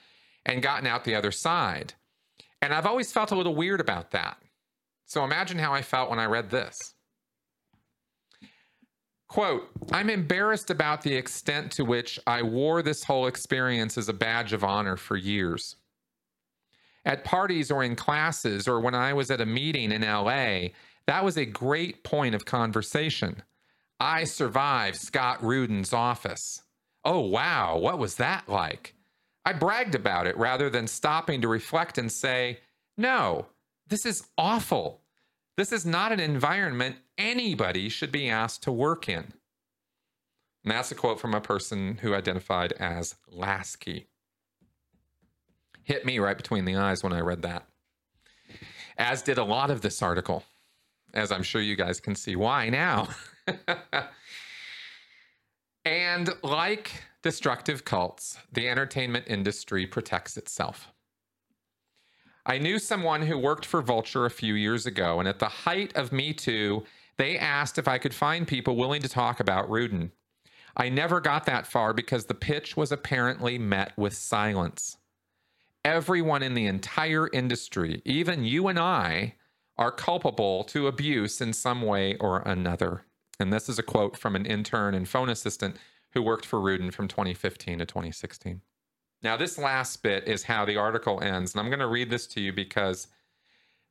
[0.46, 1.94] and gotten out the other side.
[2.62, 4.36] And I've always felt a little weird about that.
[5.06, 6.94] So imagine how I felt when I read this.
[9.28, 14.12] Quote, I'm embarrassed about the extent to which I wore this whole experience as a
[14.12, 15.76] badge of honor for years.
[17.04, 20.70] At parties or in classes or when I was at a meeting in LA,
[21.06, 23.42] that was a great point of conversation.
[23.98, 26.62] I survived Scott Rudin's office.
[27.04, 28.94] Oh, wow, what was that like?
[29.44, 32.60] I bragged about it rather than stopping to reflect and say,
[32.96, 33.46] no,
[33.88, 35.02] this is awful.
[35.56, 39.32] This is not an environment anybody should be asked to work in.
[40.62, 44.08] And that's a quote from a person who identified as Lasky.
[45.84, 47.66] Hit me right between the eyes when I read that.
[48.98, 50.44] As did a lot of this article,
[51.14, 53.08] as I'm sure you guys can see why now.
[55.84, 60.92] and like destructive cults, the entertainment industry protects itself.
[62.46, 65.94] I knew someone who worked for Vulture a few years ago, and at the height
[65.94, 66.84] of Me Too,
[67.18, 70.12] they asked if I could find people willing to talk about Rudin.
[70.76, 74.96] I never got that far because the pitch was apparently met with silence.
[75.84, 79.34] Everyone in the entire industry, even you and I,
[79.76, 83.04] are culpable to abuse in some way or another.
[83.38, 85.76] And this is a quote from an intern and phone assistant
[86.12, 88.60] who worked for Rudin from 2015 to 2016.
[89.22, 91.52] Now, this last bit is how the article ends.
[91.52, 93.08] And I'm going to read this to you because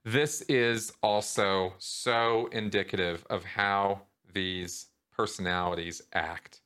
[0.03, 4.01] this is also so indicative of how
[4.34, 6.61] these personalities act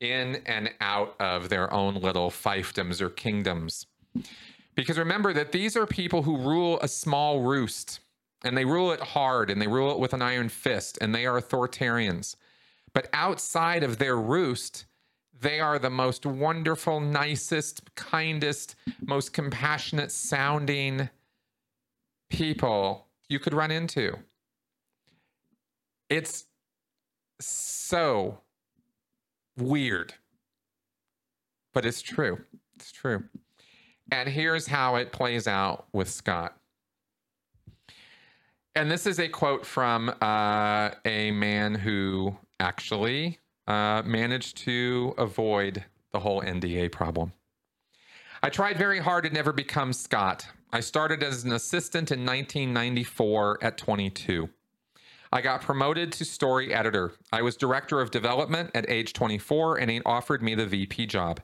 [0.00, 3.86] in and out of their own little fiefdoms or kingdoms.
[4.74, 8.00] Because remember that these are people who rule a small roost
[8.44, 11.26] and they rule it hard and they rule it with an iron fist and they
[11.26, 12.36] are authoritarians.
[12.92, 14.86] But outside of their roost,
[15.40, 18.74] they are the most wonderful, nicest, kindest,
[19.06, 21.08] most compassionate sounding
[22.30, 24.16] people you could run into.
[26.10, 26.46] It's
[27.40, 28.40] so
[29.56, 30.14] weird,
[31.74, 32.38] but it's true.
[32.76, 33.24] It's true.
[34.10, 36.56] And here's how it plays out with Scott.
[38.74, 45.84] And this is a quote from uh, a man who actually uh, managed to avoid
[46.12, 47.32] the whole NDA problem.
[48.42, 50.46] I tried very hard to never become Scott.
[50.72, 54.48] I started as an assistant in 1994 at 22.
[55.30, 57.12] I got promoted to story editor.
[57.32, 61.40] I was director of development at age 24, and he offered me the VP job.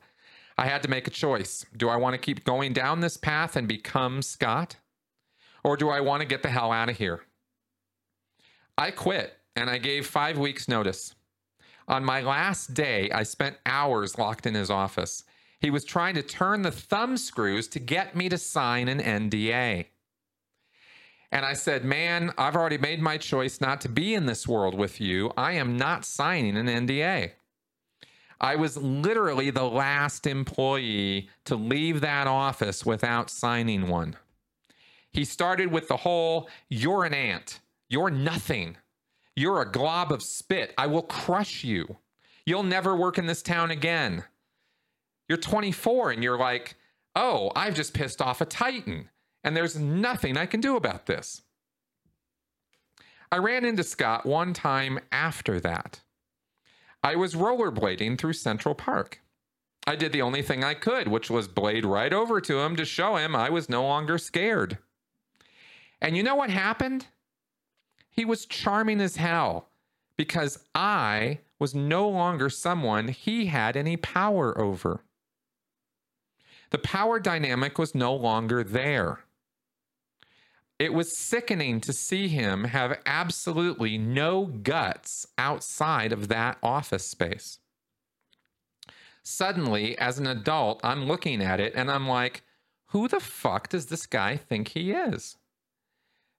[0.57, 1.67] I had to make a choice.
[1.77, 4.77] Do I want to keep going down this path and become Scott?
[5.63, 7.23] Or do I want to get the hell out of here?
[8.79, 11.15] I quit and I gave five weeks' notice.
[11.87, 15.25] On my last day, I spent hours locked in his office.
[15.61, 19.87] He was trying to turn the thumb screws to get me to sign an NDA.
[21.31, 24.75] And I said, Man, I've already made my choice not to be in this world
[24.75, 25.33] with you.
[25.37, 27.33] I am not signing an NDA.
[28.41, 34.17] I was literally the last employee to leave that office without signing one.
[35.13, 37.61] He started with the whole, You're an ant.
[37.89, 38.77] You're nothing.
[39.37, 40.75] You're a glob of spit.
[40.79, 41.99] I will crush you.
[42.47, 44.25] You'll never work in this town again.
[45.29, 46.77] You're 24 and you're like,
[47.17, 49.09] oh, I've just pissed off a Titan,
[49.43, 51.43] and there's nothing I can do about this.
[53.33, 56.01] I ran into Scott one time after that.
[57.03, 59.21] I was rollerblading through Central Park.
[59.87, 62.85] I did the only thing I could, which was blade right over to him to
[62.85, 64.79] show him I was no longer scared.
[66.01, 67.07] And you know what happened?
[68.15, 69.71] He was charming as hell
[70.17, 75.01] because I was no longer someone he had any power over.
[76.71, 79.25] The power dynamic was no longer there.
[80.79, 87.59] It was sickening to see him have absolutely no guts outside of that office space.
[89.25, 92.43] Suddenly, as an adult, I'm looking at it and I'm like,
[92.89, 95.37] who the fuck does this guy think he is?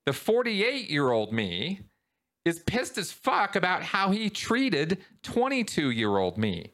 [0.06, 1.82] The 48 year old me
[2.45, 6.74] is pissed as fuck about how he treated 22 year old me.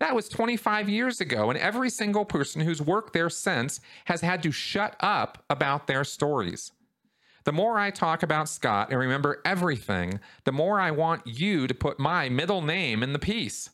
[0.00, 4.42] That was 25 years ago, and every single person who's worked there since has had
[4.42, 6.72] to shut up about their stories.
[7.44, 11.74] The more I talk about Scott and remember everything, the more I want you to
[11.74, 13.70] put my middle name in the piece.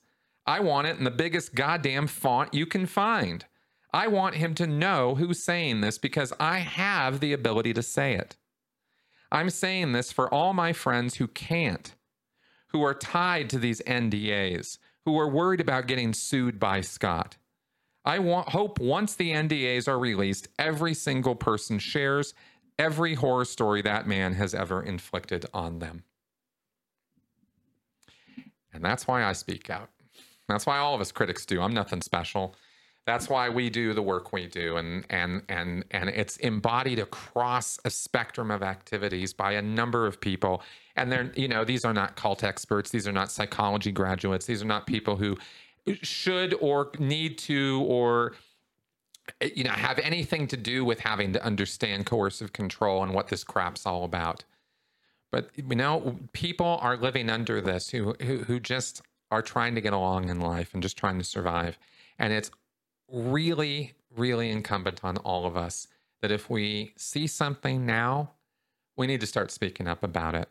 [0.47, 3.45] I want it in the biggest goddamn font you can find.
[3.93, 8.15] I want him to know who's saying this because I have the ability to say
[8.15, 8.37] it.
[9.31, 11.95] I'm saying this for all my friends who can't,
[12.69, 17.37] who are tied to these NDAs, who are worried about getting sued by Scott.
[18.05, 22.35] I want, hope once the NDAs are released, every single person shares
[22.79, 26.05] every horror story that man has ever inflicted on them.
[28.73, 29.91] And that's why I speak out.
[30.49, 31.61] That's why all of us critics do.
[31.61, 32.55] I'm nothing special.
[33.07, 37.79] That's why we do the work we do, and and and and it's embodied across
[37.85, 40.61] a spectrum of activities by a number of people.
[40.97, 42.91] And they're, you know, these are not cult experts.
[42.91, 44.47] These are not psychology graduates.
[44.47, 45.37] These are not people who
[46.03, 48.33] should or need to or
[49.41, 53.45] you know have anything to do with having to understand coercive control and what this
[53.45, 54.43] crap's all about.
[55.31, 59.81] But you know, people are living under this who, who who just are trying to
[59.81, 61.79] get along in life and just trying to survive.
[62.19, 62.51] And it's
[63.11, 65.89] really, really incumbent on all of us
[66.23, 68.33] that if we see something now,
[68.97, 70.51] we need to start speaking up about it.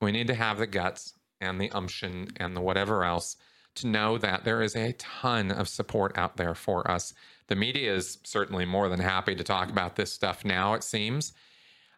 [0.00, 3.36] We need to have the guts and the umption and the whatever else
[3.74, 7.14] to know that there is a ton of support out there for us.
[7.48, 11.32] The media is certainly more than happy to talk about this stuff now, it seems.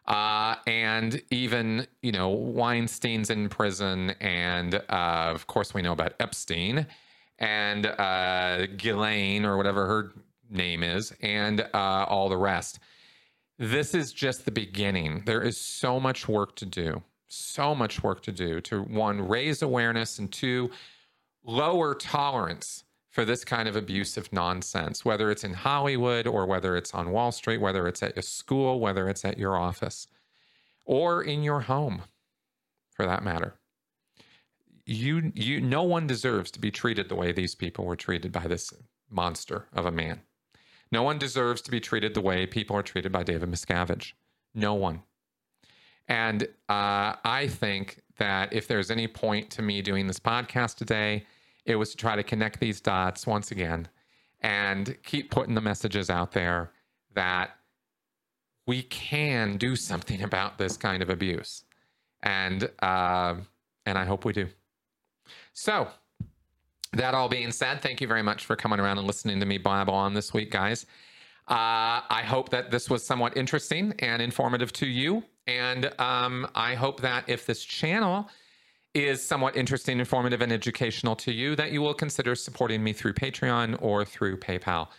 [0.07, 4.11] Uh, and even, you know, Weinstein's in prison.
[4.21, 6.85] And uh, of course, we know about Epstein
[7.39, 10.13] and uh, Ghislaine, or whatever her
[10.49, 12.79] name is, and uh, all the rest.
[13.57, 15.23] This is just the beginning.
[15.25, 19.61] There is so much work to do, so much work to do to one, raise
[19.61, 20.71] awareness, and two,
[21.43, 26.93] lower tolerance for this kind of abusive nonsense, whether it's in Hollywood or whether it's
[26.93, 30.07] on Wall Street, whether it's at a school, whether it's at your office,
[30.83, 32.01] or in your home,
[32.91, 33.55] for that matter.
[34.85, 38.47] You, you, no one deserves to be treated the way these people were treated by
[38.47, 38.71] this
[39.09, 40.21] monster of a man.
[40.91, 44.13] No one deserves to be treated the way people are treated by David Miscavige.
[44.53, 45.01] No one.
[46.07, 51.25] And uh, I think that if there's any point to me doing this podcast today,
[51.65, 53.87] it was to try to connect these dots once again
[54.41, 56.71] and keep putting the messages out there
[57.15, 57.55] that
[58.67, 61.63] we can do something about this kind of abuse.
[62.21, 63.35] And uh,
[63.85, 64.47] and I hope we do.
[65.55, 65.87] So
[66.91, 69.57] that all being said, thank you very much for coming around and listening to me
[69.57, 70.85] babble on this week, guys.
[71.47, 75.23] Uh, I hope that this was somewhat interesting and informative to you.
[75.47, 78.29] And um, I hope that if this channel
[78.93, 83.13] is somewhat interesting, informative, and educational to you, that you will consider supporting me through
[83.13, 84.89] Patreon or through PayPal.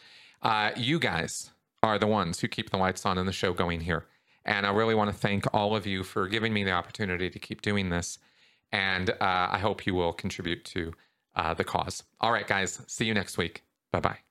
[0.42, 1.50] Uh, you guys
[1.82, 4.06] are the ones who keep the lights on and the show going here.
[4.46, 7.38] And I really want to thank all of you for giving me the opportunity to
[7.38, 8.18] keep doing this.
[8.72, 10.92] And uh, I hope you will contribute to
[11.34, 12.02] uh, the cause.
[12.20, 13.64] All right, guys, see you next week.
[13.92, 14.25] Bye bye.